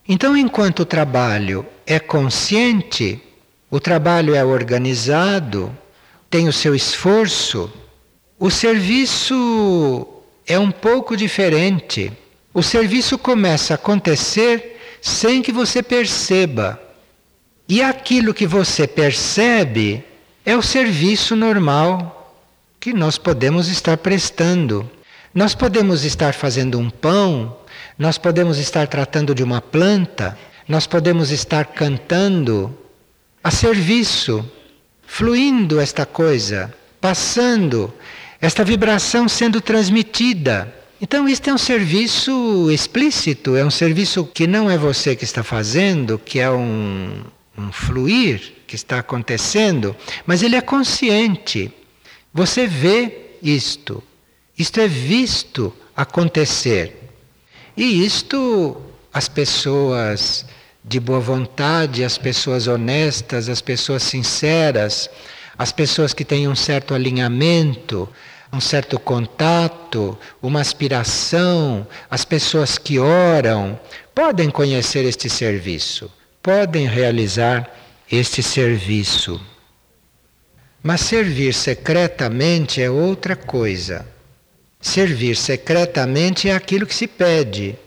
Então, 0.07 0.35
enquanto 0.35 0.81
o 0.81 0.85
trabalho 0.85 1.65
é 1.85 1.99
consciente, 1.99 3.21
o 3.69 3.79
trabalho 3.79 4.33
é 4.33 4.43
organizado, 4.43 5.75
tem 6.29 6.47
o 6.47 6.53
seu 6.53 6.75
esforço, 6.75 7.71
o 8.39 8.49
serviço 8.49 10.07
é 10.47 10.57
um 10.57 10.71
pouco 10.71 11.15
diferente. 11.15 12.11
O 12.53 12.63
serviço 12.63 13.17
começa 13.17 13.73
a 13.73 13.75
acontecer 13.75 14.79
sem 15.01 15.41
que 15.41 15.51
você 15.51 15.83
perceba. 15.83 16.81
E 17.67 17.83
aquilo 17.83 18.33
que 18.33 18.47
você 18.47 18.87
percebe 18.87 20.03
é 20.45 20.55
o 20.55 20.61
serviço 20.61 21.35
normal 21.35 22.33
que 22.79 22.93
nós 22.93 23.17
podemos 23.17 23.67
estar 23.67 23.97
prestando. 23.97 24.89
Nós 25.35 25.53
podemos 25.53 26.03
estar 26.03 26.33
fazendo 26.33 26.79
um 26.79 26.89
pão, 26.89 27.55
nós 27.99 28.17
podemos 28.17 28.57
estar 28.57 28.87
tratando 28.87 29.35
de 29.35 29.43
uma 29.43 29.61
planta, 29.61 30.39
nós 30.65 30.87
podemos 30.87 31.31
estar 31.31 31.65
cantando 31.65 32.73
a 33.43 33.51
serviço, 33.51 34.49
fluindo 35.05 35.81
esta 35.81 36.05
coisa, 36.05 36.73
passando, 37.01 37.93
esta 38.39 38.63
vibração 38.63 39.27
sendo 39.27 39.59
transmitida. 39.59 40.73
Então, 41.01 41.27
isto 41.27 41.49
é 41.49 41.53
um 41.53 41.57
serviço 41.57 42.71
explícito, 42.71 43.57
é 43.57 43.65
um 43.65 43.71
serviço 43.71 44.23
que 44.23 44.47
não 44.47 44.71
é 44.71 44.77
você 44.77 45.13
que 45.13 45.25
está 45.25 45.43
fazendo, 45.43 46.17
que 46.17 46.39
é 46.39 46.49
um, 46.49 47.21
um 47.57 47.69
fluir 47.69 48.53
que 48.65 48.75
está 48.75 48.99
acontecendo, 48.99 49.93
mas 50.25 50.41
ele 50.41 50.55
é 50.55 50.61
consciente. 50.61 51.69
Você 52.33 52.65
vê 52.65 53.31
isto, 53.43 54.01
isto 54.57 54.79
é 54.79 54.87
visto 54.87 55.73
acontecer. 55.93 56.98
E 57.79 58.05
isto 58.05 58.75
as 59.13 59.29
pessoas 59.29 60.45
de 60.83 60.99
boa 60.99 61.21
vontade, 61.21 62.03
as 62.03 62.17
pessoas 62.17 62.67
honestas, 62.67 63.47
as 63.47 63.61
pessoas 63.61 64.03
sinceras, 64.03 65.09
as 65.57 65.71
pessoas 65.71 66.13
que 66.13 66.25
têm 66.25 66.45
um 66.49 66.57
certo 66.57 66.93
alinhamento, 66.93 68.09
um 68.51 68.59
certo 68.59 68.99
contato, 68.99 70.17
uma 70.41 70.59
aspiração, 70.59 71.87
as 72.11 72.25
pessoas 72.25 72.77
que 72.77 72.99
oram, 72.99 73.79
podem 74.13 74.49
conhecer 74.49 75.05
este 75.05 75.29
serviço, 75.29 76.11
podem 76.43 76.85
realizar 76.85 77.65
este 78.11 78.43
serviço. 78.43 79.39
Mas 80.83 80.99
servir 80.99 81.53
secretamente 81.53 82.81
é 82.81 82.91
outra 82.91 83.37
coisa. 83.37 84.18
Servir 84.81 85.35
secretamente 85.35 86.47
é 86.47 86.55
aquilo 86.55 86.85
que 86.85 86.95
se 86.95 87.05
pede 87.05 87.77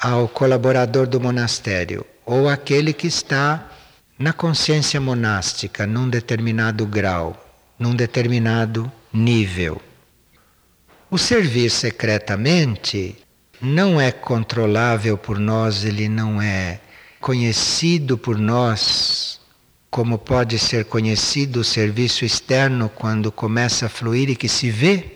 ao 0.00 0.26
colaborador 0.26 1.06
do 1.06 1.20
monastério 1.20 2.04
ou 2.24 2.48
aquele 2.48 2.94
que 2.94 3.06
está 3.06 3.70
na 4.18 4.32
consciência 4.32 5.00
monástica, 5.00 5.86
num 5.86 6.08
determinado 6.08 6.86
grau, 6.86 7.36
num 7.78 7.94
determinado 7.94 8.90
nível. 9.12 9.82
O 11.10 11.18
servir 11.18 11.70
secretamente 11.70 13.16
não 13.60 14.00
é 14.00 14.10
controlável 14.10 15.18
por 15.18 15.38
nós, 15.38 15.84
ele 15.84 16.08
não 16.08 16.40
é 16.40 16.80
conhecido 17.20 18.16
por 18.16 18.38
nós, 18.38 19.40
como 19.90 20.18
pode 20.18 20.58
ser 20.58 20.86
conhecido 20.86 21.60
o 21.60 21.64
serviço 21.64 22.24
externo 22.24 22.88
quando 22.88 23.30
começa 23.30 23.86
a 23.86 23.88
fluir 23.88 24.30
e 24.30 24.36
que 24.36 24.48
se 24.48 24.70
vê. 24.70 25.13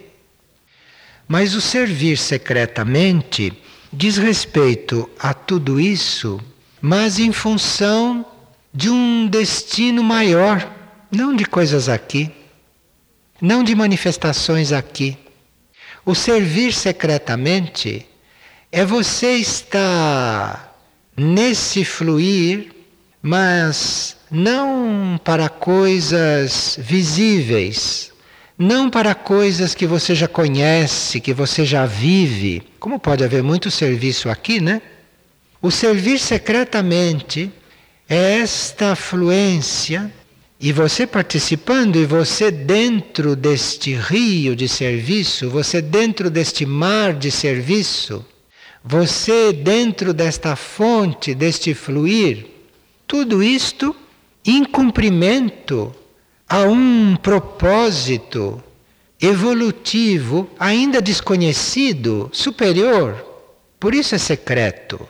Mas 1.29 1.55
o 1.55 1.61
servir 1.61 2.17
secretamente 2.17 3.53
diz 3.93 4.17
respeito 4.17 5.09
a 5.19 5.35
tudo 5.35 5.79
isso, 5.79 6.41
mas 6.81 7.19
em 7.19 7.33
função 7.33 8.25
de 8.73 8.89
um 8.89 9.27
destino 9.27 10.03
maior, 10.03 10.67
não 11.11 11.37
de 11.37 11.45
coisas 11.45 11.89
aqui, 11.89 12.31
não 13.41 13.63
de 13.63 13.75
manifestações 13.75 14.73
aqui. 14.73 15.17
O 16.05 16.15
servir 16.15 16.73
secretamente 16.73 18.07
é 18.73 18.85
você 18.85 19.37
estar 19.37 20.75
nesse 21.15 21.85
fluir, 21.85 22.73
mas 23.21 24.17
não 24.31 25.21
para 25.23 25.49
coisas 25.49 26.79
visíveis, 26.81 28.13
não 28.59 28.91
para 28.91 29.15
coisas 29.15 29.73
que 29.73 29.87
você 29.87 30.15
já 30.15 30.27
conhece, 30.27 31.21
que 31.21 31.33
você 31.33 31.65
já 31.65 31.87
vive. 31.87 32.63
Como 32.81 32.99
pode 32.99 33.23
haver 33.23 33.43
muito 33.43 33.71
serviço 33.71 34.29
aqui, 34.29 34.61
né? 34.61 34.83
O 35.63 35.71
servir 35.71 36.19
secretamente 36.19 37.53
é 38.09 38.41
esta 38.41 38.97
fluência 38.97 40.13
e 40.61 40.73
você 40.73 41.07
participando 41.07 41.97
e 41.97 42.05
você 42.05 42.51
dentro 42.51 43.37
deste 43.37 43.95
rio 43.95 44.57
de 44.57 44.69
serviço, 44.69 45.49
você 45.49 45.81
dentro 45.81 46.29
deste 46.29 46.67
mar 46.67 47.15
de 47.15 47.31
serviço, 47.31 48.27
você 48.85 49.53
dentro 49.53 50.13
desta 50.13 50.57
fonte, 50.57 51.33
deste 51.33 51.75
fluir, 51.75 52.47
tudo 53.07 53.41
isto 53.41 53.95
em 54.45 54.65
cumprimento 54.65 55.95
a 56.49 56.63
um 56.63 57.17
propósito 57.17 58.63
evolutivo 59.21 60.49
ainda 60.59 61.03
desconhecido, 61.03 62.31
superior. 62.33 63.25
Por 63.79 63.95
isso 63.95 64.15
é 64.15 64.19
secreto. 64.19 65.09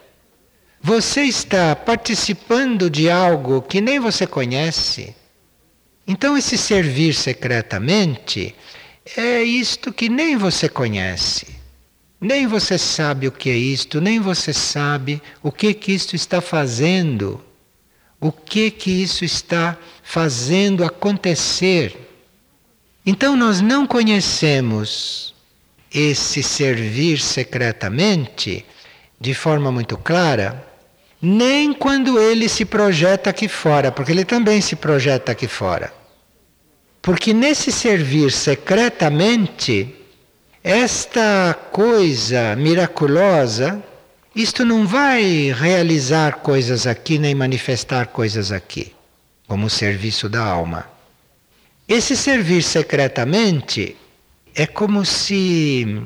Você 0.81 1.23
está 1.23 1.77
participando 1.77 2.89
de 2.91 3.11
algo 3.11 3.63
que 3.63 3.81
nem 3.81 3.99
você 3.99 4.27
conhece. 4.27 5.15
Então, 6.07 6.37
esse 6.37 6.57
servir 6.57 7.15
secretamente 7.15 8.55
é 9.17 9.43
isto 9.43 9.93
que 9.93 10.09
nem 10.09 10.37
você 10.37 10.69
conhece. 10.69 11.59
Nem 12.21 12.47
você 12.47 12.77
sabe 12.79 13.29
o 13.29 13.33
que 13.33 13.51
é 13.51 13.57
isto, 13.57 14.01
nem 14.01 14.19
você 14.19 14.53
sabe 14.53 15.23
o 15.43 15.53
que 15.53 15.73
que 15.75 15.93
isto 15.93 16.17
está 16.17 16.41
fazendo. 16.41 17.41
O 18.21 18.33
que 18.33 18.71
que 18.71 18.91
isso 18.91 19.25
está 19.25 19.79
fazendo 20.09 20.85
acontecer. 20.85 21.95
Então 23.05 23.37
nós 23.37 23.61
não 23.61 23.87
conhecemos 23.87 25.35
esse 25.93 26.43
servir 26.43 27.21
secretamente 27.21 28.65
de 29.21 29.35
forma 29.35 29.71
muito 29.71 29.99
clara, 29.99 30.67
nem 31.21 31.75
quando 31.75 32.19
ele 32.19 32.49
se 32.49 32.65
projeta 32.65 33.29
aqui 33.29 33.49
fora, 33.49 33.93
porque 33.93 34.11
ele 34.11 34.25
também 34.25 34.63
se 34.63 34.77
projeta 34.77 35.33
aqui 35.33 35.47
fora. 35.47 35.93
Porque 37.03 37.35
nesse 37.35 37.71
servir 37.71 38.33
secretamente, 38.33 39.95
esta 40.65 41.55
coisa 41.71 42.57
miraculosa, 42.57 43.83
isto 44.35 44.65
não 44.65 44.87
vai 44.87 45.53
realizar 45.53 46.37
coisas 46.37 46.87
aqui 46.87 47.19
nem 47.19 47.35
manifestar 47.35 48.07
coisas 48.07 48.51
aqui, 48.51 48.95
como 49.49 49.71
serviço 49.71 50.29
da 50.29 50.45
alma. 50.45 50.87
Esse 51.89 52.15
servir 52.15 52.63
secretamente 52.63 53.97
é 54.55 54.67
como 54.67 55.07
se 55.07 56.03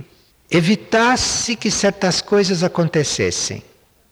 evitasse 0.48 1.56
que 1.56 1.70
certas 1.70 2.22
coisas 2.22 2.62
acontecessem. 2.62 3.64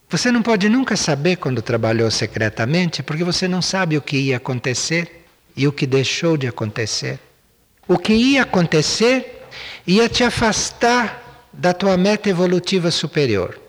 Você 0.08 0.32
não 0.32 0.42
pode 0.42 0.68
nunca 0.68 0.96
saber 0.96 1.36
quando 1.36 1.62
trabalhou 1.62 2.10
secretamente, 2.10 3.04
porque 3.04 3.22
você 3.22 3.46
não 3.46 3.62
sabe 3.62 3.96
o 3.96 4.02
que 4.02 4.16
ia 4.16 4.38
acontecer 4.38 5.24
e 5.56 5.68
o 5.68 5.72
que 5.72 5.86
deixou 5.86 6.36
de 6.36 6.48
acontecer. 6.48 7.20
O 7.86 7.96
que 7.96 8.12
ia 8.12 8.42
acontecer 8.42 9.46
ia 9.86 10.08
te 10.08 10.24
afastar 10.24 11.48
da 11.52 11.72
tua 11.72 11.96
meta 11.96 12.28
evolutiva 12.28 12.90
superior. 12.90 13.60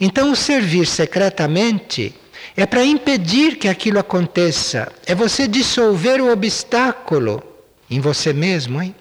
Então, 0.00 0.32
o 0.32 0.36
servir 0.36 0.86
secretamente 0.86 2.14
é 2.58 2.66
para 2.66 2.84
impedir 2.84 3.54
que 3.56 3.68
aquilo 3.68 4.00
aconteça, 4.00 4.90
é 5.06 5.14
você 5.14 5.46
dissolver 5.46 6.20
o 6.20 6.32
obstáculo 6.32 7.40
em 7.88 8.00
você 8.00 8.32
mesmo, 8.32 8.82
hein? 8.82 8.92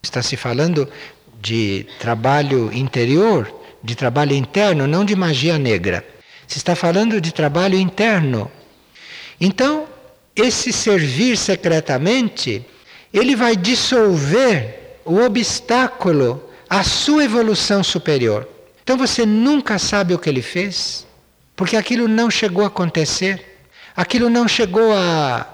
Está 0.00 0.22
se 0.22 0.36
falando 0.36 0.88
de 1.42 1.86
trabalho 1.98 2.72
interior, 2.72 3.52
de 3.82 3.96
trabalho 3.96 4.32
interno, 4.32 4.86
não 4.86 5.04
de 5.04 5.16
magia 5.16 5.58
negra. 5.58 6.06
Se 6.46 6.58
está 6.58 6.76
falando 6.76 7.20
de 7.20 7.32
trabalho 7.32 7.76
interno. 7.76 8.48
Então, 9.40 9.88
esse 10.36 10.72
servir 10.72 11.36
secretamente, 11.36 12.64
ele 13.12 13.34
vai 13.34 13.56
dissolver 13.56 15.00
o 15.04 15.16
obstáculo 15.16 16.48
à 16.70 16.84
sua 16.84 17.24
evolução 17.24 17.82
superior. 17.82 18.48
Então 18.84 18.96
você 18.96 19.26
nunca 19.26 19.80
sabe 19.80 20.14
o 20.14 20.18
que 20.18 20.28
ele 20.28 20.42
fez, 20.42 21.07
porque 21.58 21.76
aquilo 21.76 22.06
não 22.06 22.30
chegou 22.30 22.62
a 22.62 22.68
acontecer. 22.68 23.44
aquilo 23.96 24.30
não 24.30 24.46
chegou 24.46 24.92
a, 24.92 25.44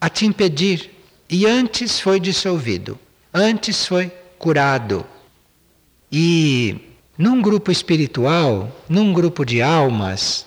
a 0.00 0.08
te 0.08 0.24
impedir 0.24 0.90
e 1.28 1.44
antes 1.44 2.00
foi 2.00 2.18
dissolvido, 2.18 2.98
antes 3.32 3.84
foi 3.84 4.10
curado. 4.38 5.04
E 6.10 6.80
num 7.18 7.42
grupo 7.42 7.70
espiritual, 7.70 8.74
num 8.88 9.12
grupo 9.12 9.44
de 9.44 9.60
almas 9.60 10.46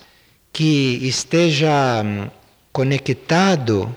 que 0.52 0.98
esteja 1.00 2.02
hum, 2.04 2.28
conectado 2.72 3.94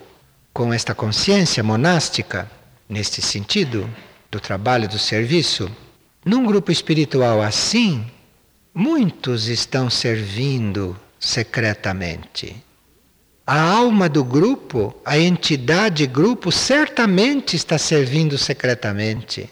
com 0.53 0.71
esta 0.71 0.93
consciência 0.93 1.63
monástica, 1.63 2.47
neste 2.87 3.23
sentido, 3.23 3.89
do 4.29 4.39
trabalho, 4.39 4.87
do 4.87 4.99
serviço, 4.99 5.67
num 6.23 6.45
grupo 6.45 6.71
espiritual 6.71 7.41
assim, 7.41 8.05
muitos 8.73 9.47
estão 9.47 9.89
servindo 9.89 10.97
secretamente. 11.19 12.55
A 13.45 13.59
alma 13.61 14.07
do 14.07 14.23
grupo, 14.23 14.95
a 15.03 15.17
entidade 15.19 16.07
grupo, 16.07 16.51
certamente 16.51 17.55
está 17.55 17.77
servindo 17.77 18.37
secretamente. 18.37 19.49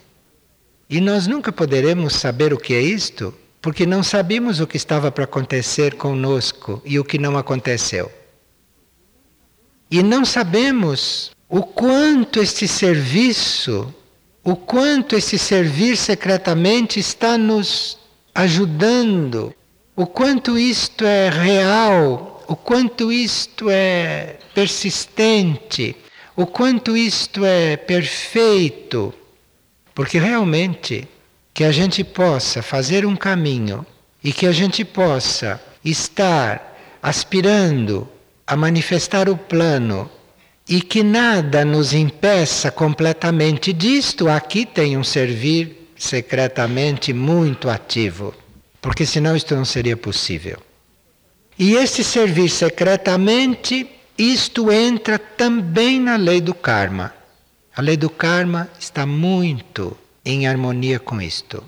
E 0.90 1.02
nós 1.02 1.28
nunca 1.28 1.52
poderemos 1.52 2.14
saber 2.14 2.54
o 2.54 2.58
que 2.58 2.74
é 2.74 2.82
isto, 2.82 3.34
porque 3.62 3.86
não 3.86 4.02
sabemos 4.02 4.60
o 4.60 4.68
que 4.68 4.78
estava 4.78 5.12
para 5.12 5.26
acontecer 5.26 5.96
conosco 5.96 6.82
e 6.86 6.98
o 6.98 7.04
que 7.04 7.18
não 7.18 7.38
aconteceu. 7.38 8.12
E 9.92 10.02
não 10.02 10.24
sabemos 10.24 11.32
o 11.50 11.62
quanto 11.64 12.40
este 12.40 12.68
serviço, 12.68 13.94
o 14.44 14.56
quanto 14.56 15.16
esse 15.16 15.38
servir 15.38 15.98
secretamente 15.98 17.00
está 17.00 17.38
nos 17.38 17.99
ajudando, 18.40 19.54
o 19.98 20.06
quanto 20.06 20.58
isto 20.58 21.04
é 21.04 21.30
real, 21.30 22.42
o 22.48 22.56
quanto 22.56 23.12
isto 23.12 23.70
é 23.70 24.38
persistente, 24.56 25.94
o 26.38 26.46
quanto 26.46 26.96
isto 26.96 27.44
é 27.44 27.76
perfeito. 27.76 29.14
Porque 29.94 30.18
realmente 30.18 31.06
que 31.54 31.66
a 31.66 31.72
gente 31.74 32.02
possa 32.02 32.62
fazer 32.62 33.06
um 33.06 33.14
caminho 33.14 33.86
e 34.24 34.32
que 34.32 34.48
a 34.48 34.54
gente 34.54 34.86
possa 34.86 35.62
estar 35.84 36.78
aspirando 37.02 38.08
a 38.48 38.56
manifestar 38.56 39.28
o 39.28 39.36
plano 39.36 40.10
e 40.66 40.82
que 40.82 41.04
nada 41.04 41.66
nos 41.66 41.92
impeça 41.92 42.72
completamente 42.72 43.74
disto, 43.74 44.30
aqui 44.30 44.66
tem 44.66 44.98
um 44.98 45.04
servir 45.04 45.79
secretamente 46.00 47.12
muito 47.12 47.70
ativo, 47.70 48.34
porque 48.82 49.06
senão 49.06 49.36
isto 49.36 49.54
não 49.54 49.66
seria 49.66 49.98
possível. 49.98 50.58
E 51.58 51.76
esse 51.76 52.06
servir 52.06 52.50
secretamente, 52.50 53.86
isto 54.18 54.72
entra 54.72 55.20
também 55.20 56.00
na 56.00 56.16
lei 56.16 56.40
do 56.40 56.54
karma. 56.54 57.14
A 57.76 57.82
lei 57.82 57.98
do 57.98 58.10
karma 58.10 58.70
está 58.80 59.06
muito 59.06 59.96
em 60.24 60.48
harmonia 60.48 61.00
com 61.00 61.22
isto. 61.22 61.62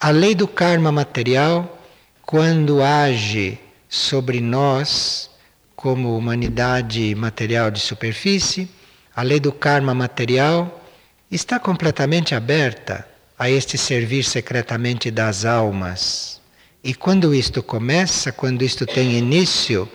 A 0.00 0.10
lei 0.10 0.34
do 0.34 0.48
karma 0.48 0.90
material, 0.90 1.80
quando 2.26 2.82
age 2.82 3.60
sobre 3.88 4.40
nós, 4.40 5.30
como 5.76 6.16
humanidade 6.16 7.14
material 7.14 7.70
de 7.70 7.78
superfície, 7.78 8.68
a 9.14 9.22
lei 9.22 9.38
do 9.38 9.52
karma 9.52 9.94
material 9.94 10.84
está 11.30 11.60
completamente 11.60 12.34
aberta 12.34 13.11
a 13.42 13.50
este 13.50 13.76
servir 13.76 14.24
secretamente 14.24 15.10
das 15.10 15.44
almas. 15.44 16.40
E 16.82 16.94
quando 16.94 17.34
isto 17.34 17.62
começa, 17.62 18.30
quando 18.30 18.62
isto 18.62 18.86
tem 18.86 19.18
início, 19.18 19.88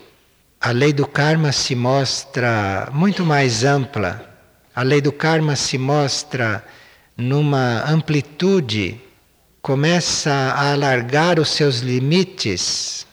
a 0.59 0.71
lei 0.71 0.91
do 0.93 1.07
karma 1.07 1.51
se 1.51 1.75
mostra 1.75 2.89
muito 2.93 3.25
mais 3.25 3.63
ampla 3.63 4.27
a 4.77 4.83
lei 4.83 5.01
do 5.01 5.11
karma 5.11 5.55
se 5.55 5.75
mostra 5.75 6.63
numa 7.17 7.83
amplitude, 7.91 9.01
começa 9.59 10.31
a 10.31 10.71
alargar 10.71 11.39
os 11.39 11.49
seus 11.49 11.79
limites. 11.79 13.07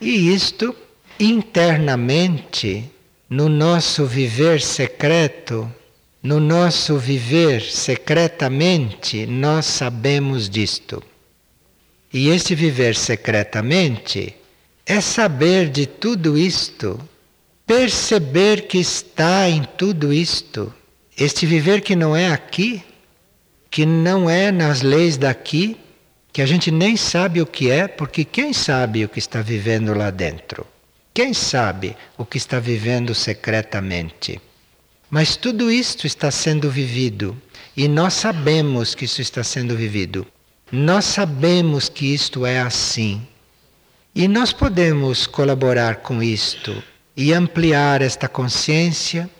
E 0.00 0.34
isto 0.34 0.74
internamente, 1.20 2.90
no 3.30 3.48
nosso 3.48 4.04
viver 4.06 4.60
secreto, 4.60 5.72
no 6.24 6.40
nosso 6.40 6.96
viver 6.96 7.60
secretamente, 7.60 9.26
nós 9.26 9.66
sabemos 9.66 10.48
disto. 10.48 11.02
E 12.12 12.30
esse 12.30 12.54
viver 12.54 12.96
secretamente 12.96 14.34
é 14.86 15.00
saber 15.00 15.68
de 15.68 15.86
tudo 15.86 16.36
isto, 16.36 16.98
perceber 17.66 18.66
que 18.66 18.78
está 18.78 19.48
em 19.48 19.62
tudo 19.76 20.12
isto 20.12 20.72
este 21.16 21.46
viver 21.46 21.80
que 21.80 21.94
não 21.94 22.16
é 22.16 22.32
aqui, 22.32 22.82
que 23.70 23.86
não 23.86 24.28
é 24.28 24.50
nas 24.50 24.82
leis 24.82 25.16
daqui, 25.16 25.76
que 26.32 26.42
a 26.42 26.46
gente 26.46 26.70
nem 26.70 26.96
sabe 26.96 27.40
o 27.40 27.46
que 27.46 27.70
é, 27.70 27.86
porque 27.86 28.24
quem 28.24 28.52
sabe 28.52 29.04
o 29.04 29.08
que 29.08 29.20
está 29.20 29.40
vivendo 29.40 29.94
lá 29.94 30.10
dentro? 30.10 30.66
Quem 31.12 31.32
sabe 31.32 31.96
o 32.18 32.24
que 32.24 32.36
está 32.36 32.58
vivendo 32.58 33.14
secretamente? 33.14 34.40
Mas 35.14 35.36
tudo 35.36 35.70
isto 35.70 36.08
está 36.08 36.28
sendo 36.28 36.68
vivido 36.68 37.40
e 37.76 37.86
nós 37.86 38.14
sabemos 38.14 38.96
que 38.96 39.04
isso 39.04 39.22
está 39.22 39.44
sendo 39.44 39.76
vivido. 39.76 40.26
Nós 40.72 41.04
sabemos 41.04 41.88
que 41.88 42.12
isto 42.12 42.44
é 42.44 42.58
assim. 42.58 43.22
E 44.12 44.26
nós 44.26 44.52
podemos 44.52 45.24
colaborar 45.28 45.98
com 45.98 46.20
isto 46.20 46.82
e 47.16 47.32
ampliar 47.32 48.02
esta 48.02 48.26
consciência 48.26 49.30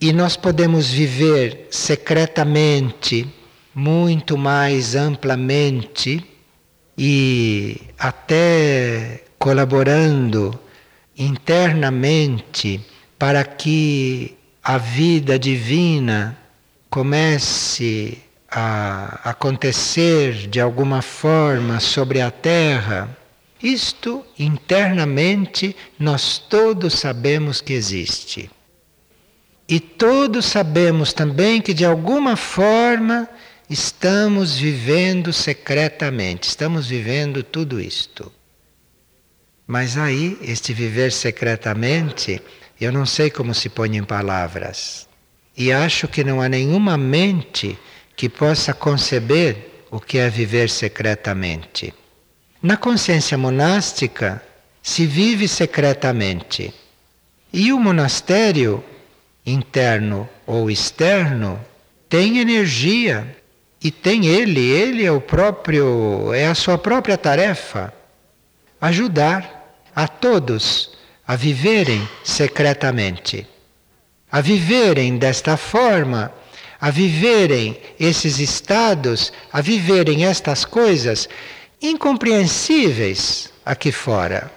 e 0.00 0.12
nós 0.12 0.36
podemos 0.36 0.90
viver 0.90 1.68
secretamente, 1.70 3.24
muito 3.72 4.36
mais 4.36 4.96
amplamente 4.96 6.20
e 6.98 7.80
até 7.96 9.22
colaborando 9.38 10.58
internamente 11.16 12.84
para 13.16 13.44
que 13.44 14.36
a 14.62 14.78
vida 14.78 15.38
divina 15.38 16.38
comece 16.88 18.18
a 18.48 19.30
acontecer 19.30 20.46
de 20.46 20.60
alguma 20.60 21.02
forma 21.02 21.80
sobre 21.80 22.20
a 22.20 22.30
terra. 22.30 23.08
Isto 23.62 24.24
internamente 24.38 25.74
nós 25.98 26.38
todos 26.38 26.94
sabemos 26.94 27.60
que 27.60 27.72
existe. 27.72 28.50
E 29.68 29.80
todos 29.80 30.46
sabemos 30.46 31.12
também 31.12 31.60
que 31.60 31.72
de 31.72 31.84
alguma 31.84 32.36
forma 32.36 33.28
estamos 33.70 34.56
vivendo 34.56 35.32
secretamente, 35.32 36.48
estamos 36.48 36.86
vivendo 36.86 37.42
tudo 37.42 37.80
isto. 37.80 38.30
Mas 39.66 39.96
aí, 39.96 40.36
este 40.42 40.74
viver 40.74 41.10
secretamente, 41.10 42.42
eu 42.82 42.92
não 42.92 43.06
sei 43.06 43.30
como 43.30 43.54
se 43.54 43.68
põe 43.68 43.96
em 43.96 44.04
palavras. 44.04 45.08
E 45.56 45.72
acho 45.72 46.08
que 46.08 46.24
não 46.24 46.40
há 46.40 46.48
nenhuma 46.48 46.96
mente 46.96 47.78
que 48.16 48.28
possa 48.28 48.72
conceber 48.72 49.84
o 49.90 50.00
que 50.00 50.18
é 50.18 50.28
viver 50.28 50.70
secretamente. 50.70 51.92
Na 52.62 52.76
consciência 52.76 53.36
monástica, 53.36 54.42
se 54.82 55.06
vive 55.06 55.46
secretamente. 55.46 56.72
E 57.52 57.72
o 57.72 57.78
monastério 57.78 58.82
interno 59.44 60.28
ou 60.46 60.70
externo, 60.70 61.60
tem 62.08 62.38
energia 62.38 63.36
e 63.82 63.90
tem 63.90 64.26
ele, 64.26 64.60
ele 64.60 65.04
é 65.04 65.10
o 65.10 65.20
próprio, 65.20 66.32
é 66.32 66.46
a 66.46 66.54
sua 66.54 66.78
própria 66.78 67.18
tarefa 67.18 67.92
ajudar 68.80 69.76
a 69.94 70.06
todos 70.06 70.92
a 71.26 71.36
viverem 71.36 72.06
secretamente, 72.24 73.46
a 74.30 74.40
viverem 74.40 75.18
desta 75.18 75.56
forma, 75.56 76.32
a 76.80 76.90
viverem 76.90 77.78
esses 77.98 78.38
estados, 78.38 79.32
a 79.52 79.60
viverem 79.60 80.24
estas 80.26 80.64
coisas 80.64 81.28
incompreensíveis 81.80 83.52
aqui 83.64 83.92
fora. 83.92 84.50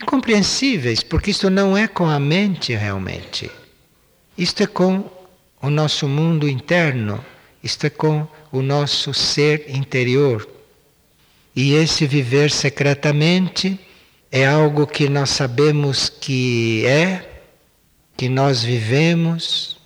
Incompreensíveis, 0.00 1.02
porque 1.02 1.30
isso 1.30 1.48
não 1.50 1.76
é 1.76 1.86
com 1.88 2.06
a 2.06 2.18
mente 2.18 2.74
realmente. 2.74 3.50
Isto 4.36 4.62
é 4.62 4.66
com 4.66 5.10
o 5.60 5.70
nosso 5.70 6.06
mundo 6.06 6.48
interno, 6.48 7.24
isto 7.62 7.86
é 7.86 7.90
com 7.90 8.26
o 8.52 8.60
nosso 8.62 9.12
ser 9.14 9.64
interior. 9.68 10.46
E 11.54 11.72
esse 11.72 12.06
viver 12.06 12.50
secretamente 12.50 13.78
é 14.36 14.46
algo 14.46 14.86
que 14.86 15.08
nós 15.08 15.30
sabemos 15.30 16.08
que 16.08 16.84
é, 16.86 17.42
que 18.16 18.28
nós 18.28 18.62
vivemos. 18.62 19.78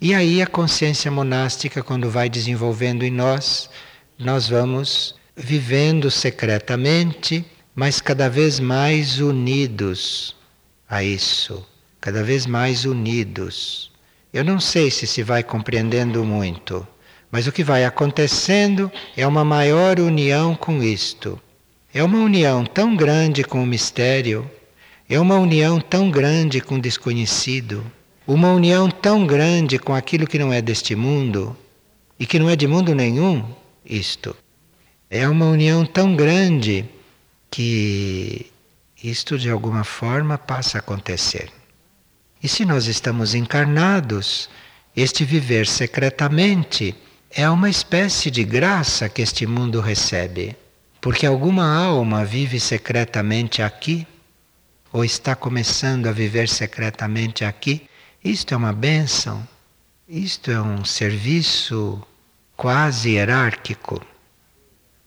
E 0.00 0.14
aí 0.14 0.40
a 0.40 0.46
consciência 0.46 1.10
monástica, 1.10 1.82
quando 1.82 2.10
vai 2.10 2.28
desenvolvendo 2.28 3.02
em 3.02 3.10
nós, 3.10 3.68
nós 4.18 4.48
vamos 4.48 5.14
vivendo 5.36 6.10
secretamente, 6.10 7.44
mas 7.74 8.00
cada 8.00 8.28
vez 8.28 8.60
mais 8.60 9.20
unidos 9.20 10.36
a 10.88 11.02
isso 11.02 11.66
cada 12.00 12.22
vez 12.22 12.46
mais 12.46 12.84
unidos. 12.84 13.90
Eu 14.32 14.44
não 14.44 14.58
sei 14.58 14.90
se 14.90 15.06
se 15.06 15.22
vai 15.22 15.42
compreendendo 15.42 16.24
muito, 16.24 16.86
mas 17.30 17.46
o 17.46 17.52
que 17.52 17.62
vai 17.62 17.84
acontecendo 17.84 18.90
é 19.16 19.26
uma 19.26 19.44
maior 19.44 20.00
união 20.00 20.54
com 20.54 20.82
isto. 20.82 21.40
É 21.92 22.04
uma 22.04 22.18
união 22.18 22.64
tão 22.64 22.94
grande 22.94 23.42
com 23.42 23.60
o 23.62 23.66
mistério, 23.66 24.48
é 25.08 25.18
uma 25.18 25.36
união 25.36 25.80
tão 25.80 26.08
grande 26.08 26.60
com 26.60 26.76
o 26.76 26.80
desconhecido, 26.80 27.84
uma 28.24 28.52
união 28.52 28.88
tão 28.88 29.26
grande 29.26 29.76
com 29.76 29.92
aquilo 29.92 30.24
que 30.24 30.38
não 30.38 30.52
é 30.52 30.62
deste 30.62 30.94
mundo 30.94 31.56
e 32.16 32.24
que 32.24 32.38
não 32.38 32.48
é 32.48 32.54
de 32.54 32.68
mundo 32.68 32.94
nenhum, 32.94 33.44
isto. 33.84 34.36
É 35.10 35.28
uma 35.28 35.46
união 35.46 35.84
tão 35.84 36.14
grande 36.14 36.88
que 37.50 38.46
isto 39.02 39.36
de 39.36 39.50
alguma 39.50 39.82
forma 39.82 40.38
passa 40.38 40.78
a 40.78 40.80
acontecer. 40.80 41.50
E 42.40 42.46
se 42.46 42.64
nós 42.64 42.86
estamos 42.86 43.34
encarnados, 43.34 44.48
este 44.96 45.24
viver 45.24 45.66
secretamente 45.66 46.94
é 47.28 47.50
uma 47.50 47.68
espécie 47.68 48.30
de 48.30 48.44
graça 48.44 49.08
que 49.08 49.22
este 49.22 49.44
mundo 49.44 49.80
recebe. 49.80 50.56
Porque 51.00 51.24
alguma 51.24 51.64
alma 51.74 52.24
vive 52.24 52.60
secretamente 52.60 53.62
aqui, 53.62 54.06
ou 54.92 55.04
está 55.04 55.34
começando 55.34 56.06
a 56.06 56.12
viver 56.12 56.48
secretamente 56.48 57.44
aqui, 57.44 57.88
isto 58.22 58.52
é 58.52 58.56
uma 58.56 58.72
bênção, 58.72 59.46
isto 60.06 60.50
é 60.50 60.60
um 60.60 60.84
serviço 60.84 62.02
quase 62.54 63.12
hierárquico. 63.12 64.04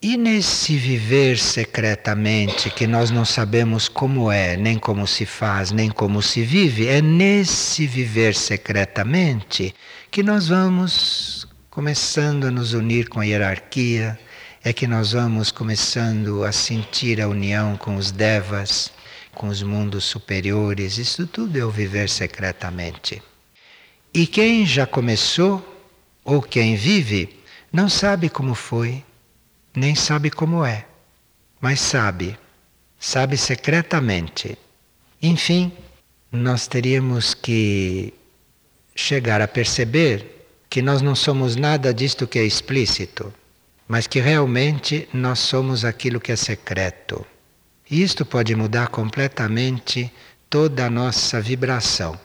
E 0.02 0.16
nesse 0.16 0.76
viver 0.76 1.38
secretamente, 1.38 2.68
que 2.70 2.86
nós 2.86 3.10
não 3.10 3.24
sabemos 3.24 3.88
como 3.88 4.30
é, 4.30 4.56
nem 4.56 4.78
como 4.78 5.06
se 5.06 5.24
faz, 5.24 5.70
nem 5.70 5.90
como 5.90 6.20
se 6.20 6.42
vive, 6.42 6.88
é 6.88 7.00
nesse 7.00 7.86
viver 7.86 8.34
secretamente 8.34 9.74
que 10.10 10.22
nós 10.22 10.48
vamos 10.48 11.46
começando 11.70 12.48
a 12.48 12.50
nos 12.50 12.74
unir 12.74 13.08
com 13.08 13.20
a 13.20 13.24
hierarquia, 13.24 14.18
é 14.64 14.72
que 14.72 14.86
nós 14.86 15.12
vamos 15.12 15.52
começando 15.52 16.42
a 16.42 16.50
sentir 16.50 17.20
a 17.20 17.28
união 17.28 17.76
com 17.76 17.96
os 17.96 18.10
devas, 18.10 18.90
com 19.32 19.48
os 19.48 19.62
mundos 19.62 20.04
superiores. 20.04 20.98
Isso 20.98 21.26
tudo 21.26 21.56
é 21.58 21.64
o 21.64 21.70
viver 21.70 22.08
secretamente. 22.08 23.22
E 24.12 24.26
quem 24.26 24.64
já 24.64 24.86
começou, 24.86 25.62
ou 26.24 26.40
quem 26.40 26.74
vive, 26.74 27.38
não 27.72 27.88
sabe 27.88 28.28
como 28.28 28.54
foi 28.54 29.04
nem 29.76 29.94
sabe 29.94 30.30
como 30.30 30.64
é, 30.64 30.86
mas 31.60 31.80
sabe, 31.80 32.38
sabe 32.98 33.36
secretamente. 33.36 34.56
Enfim, 35.20 35.72
nós 36.30 36.68
teríamos 36.68 37.34
que 37.34 38.14
chegar 38.94 39.40
a 39.40 39.48
perceber 39.48 40.46
que 40.70 40.80
nós 40.80 41.02
não 41.02 41.14
somos 41.14 41.56
nada 41.56 41.92
disto 41.92 42.26
que 42.26 42.38
é 42.38 42.44
explícito, 42.44 43.34
mas 43.86 44.06
que 44.06 44.20
realmente 44.20 45.08
nós 45.12 45.38
somos 45.38 45.84
aquilo 45.84 46.20
que 46.20 46.32
é 46.32 46.36
secreto. 46.36 47.26
E 47.90 48.02
isto 48.02 48.24
pode 48.24 48.54
mudar 48.54 48.88
completamente 48.88 50.12
toda 50.48 50.86
a 50.86 50.90
nossa 50.90 51.40
vibração. 51.40 52.18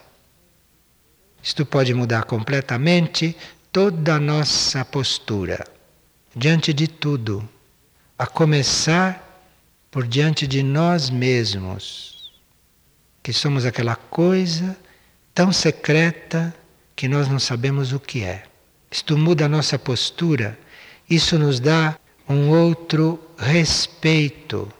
Isto 1.42 1.64
pode 1.66 1.92
mudar 1.94 2.24
completamente 2.24 3.36
toda 3.72 4.14
a 4.14 4.20
nossa 4.20 4.84
postura 4.84 5.64
diante 6.34 6.72
de 6.72 6.86
tudo, 6.86 7.46
a 8.18 8.26
começar 8.26 9.26
por 9.90 10.06
diante 10.06 10.46
de 10.46 10.62
nós 10.62 11.10
mesmos, 11.10 12.32
que 13.22 13.32
somos 13.32 13.66
aquela 13.66 13.96
coisa 13.96 14.76
tão 15.34 15.52
secreta 15.52 16.54
que 16.94 17.08
nós 17.08 17.28
não 17.28 17.38
sabemos 17.38 17.92
o 17.92 17.98
que 17.98 18.22
é. 18.22 18.44
Isto 18.90 19.16
muda 19.16 19.46
a 19.46 19.48
nossa 19.48 19.78
postura, 19.78 20.58
isso 21.10 21.36
nos 21.36 21.58
dá 21.58 21.98
um 22.28 22.50
outro 22.50 23.18
respeito, 23.36 24.72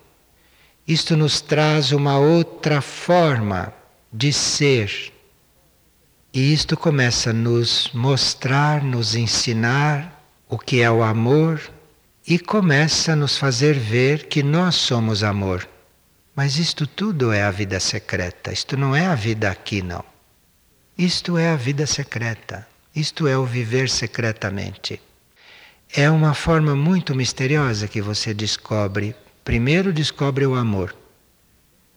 isto 0.86 1.16
nos 1.16 1.40
traz 1.40 1.90
uma 1.90 2.18
outra 2.18 2.80
forma 2.80 3.74
de 4.12 4.32
ser. 4.32 5.12
E 6.32 6.52
isto 6.52 6.76
começa 6.76 7.30
a 7.30 7.32
nos 7.32 7.90
mostrar, 7.92 8.84
nos 8.84 9.16
ensinar 9.16 10.22
o 10.48 10.56
que 10.56 10.80
é 10.80 10.88
o 10.88 11.02
amor 11.02 11.60
e 12.24 12.38
começa 12.38 13.12
a 13.12 13.16
nos 13.16 13.36
fazer 13.36 13.76
ver 13.76 14.28
que 14.28 14.42
nós 14.42 14.76
somos 14.76 15.24
amor. 15.24 15.68
Mas 16.36 16.56
isto 16.56 16.86
tudo 16.86 17.32
é 17.32 17.42
a 17.42 17.50
vida 17.50 17.80
secreta, 17.80 18.52
isto 18.52 18.76
não 18.76 18.94
é 18.94 19.06
a 19.06 19.16
vida 19.16 19.50
aqui, 19.50 19.82
não. 19.82 20.04
Isto 20.96 21.36
é 21.36 21.50
a 21.50 21.56
vida 21.56 21.86
secreta, 21.86 22.66
isto 22.94 23.26
é 23.26 23.36
o 23.36 23.44
viver 23.44 23.90
secretamente. 23.90 25.00
É 25.92 26.08
uma 26.08 26.34
forma 26.34 26.76
muito 26.76 27.16
misteriosa 27.16 27.88
que 27.88 28.00
você 28.00 28.32
descobre. 28.32 29.12
Primeiro 29.42 29.92
descobre 29.92 30.46
o 30.46 30.54
amor. 30.54 30.94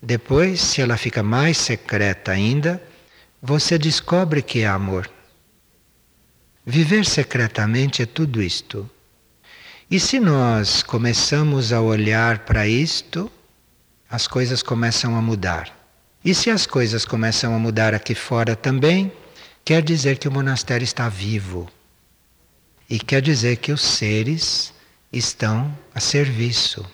Depois, 0.02 0.60
se 0.62 0.82
ela 0.82 0.98
fica 0.98 1.22
mais 1.22 1.58
secreta 1.58 2.32
ainda, 2.32 2.82
você 3.40 3.78
descobre 3.78 4.42
que 4.42 4.62
é 4.62 4.68
amor. 4.68 5.08
Viver 6.66 7.06
secretamente 7.06 8.02
é 8.02 8.06
tudo 8.08 8.42
isto. 8.42 8.90
E 9.92 10.00
se 10.00 10.20
nós 10.20 10.82
começamos 10.82 11.72
a 11.72 11.80
olhar 11.80 12.40
para 12.40 12.68
isto, 12.68 13.32
as 14.10 14.26
coisas 14.26 14.64
começam 14.64 15.16
a 15.16 15.22
mudar. 15.22 15.72
E 16.26 16.34
se 16.34 16.50
as 16.50 16.66
coisas 16.66 17.06
começam 17.06 17.54
a 17.54 17.60
mudar 17.60 17.94
aqui 17.94 18.16
fora 18.16 18.56
também, 18.56 19.12
quer 19.64 19.84
dizer 19.84 20.18
que 20.18 20.28
o 20.28 20.32
monastério 20.32 20.84
está 20.84 21.08
vivo. 21.08 21.70
E 22.94 23.00
quer 23.00 23.24
dizer 23.24 23.56
que 23.56 23.72
os 23.72 23.82
seres 23.82 24.72
estão 25.12 25.76
a 25.96 26.00
serviço. 26.00 26.86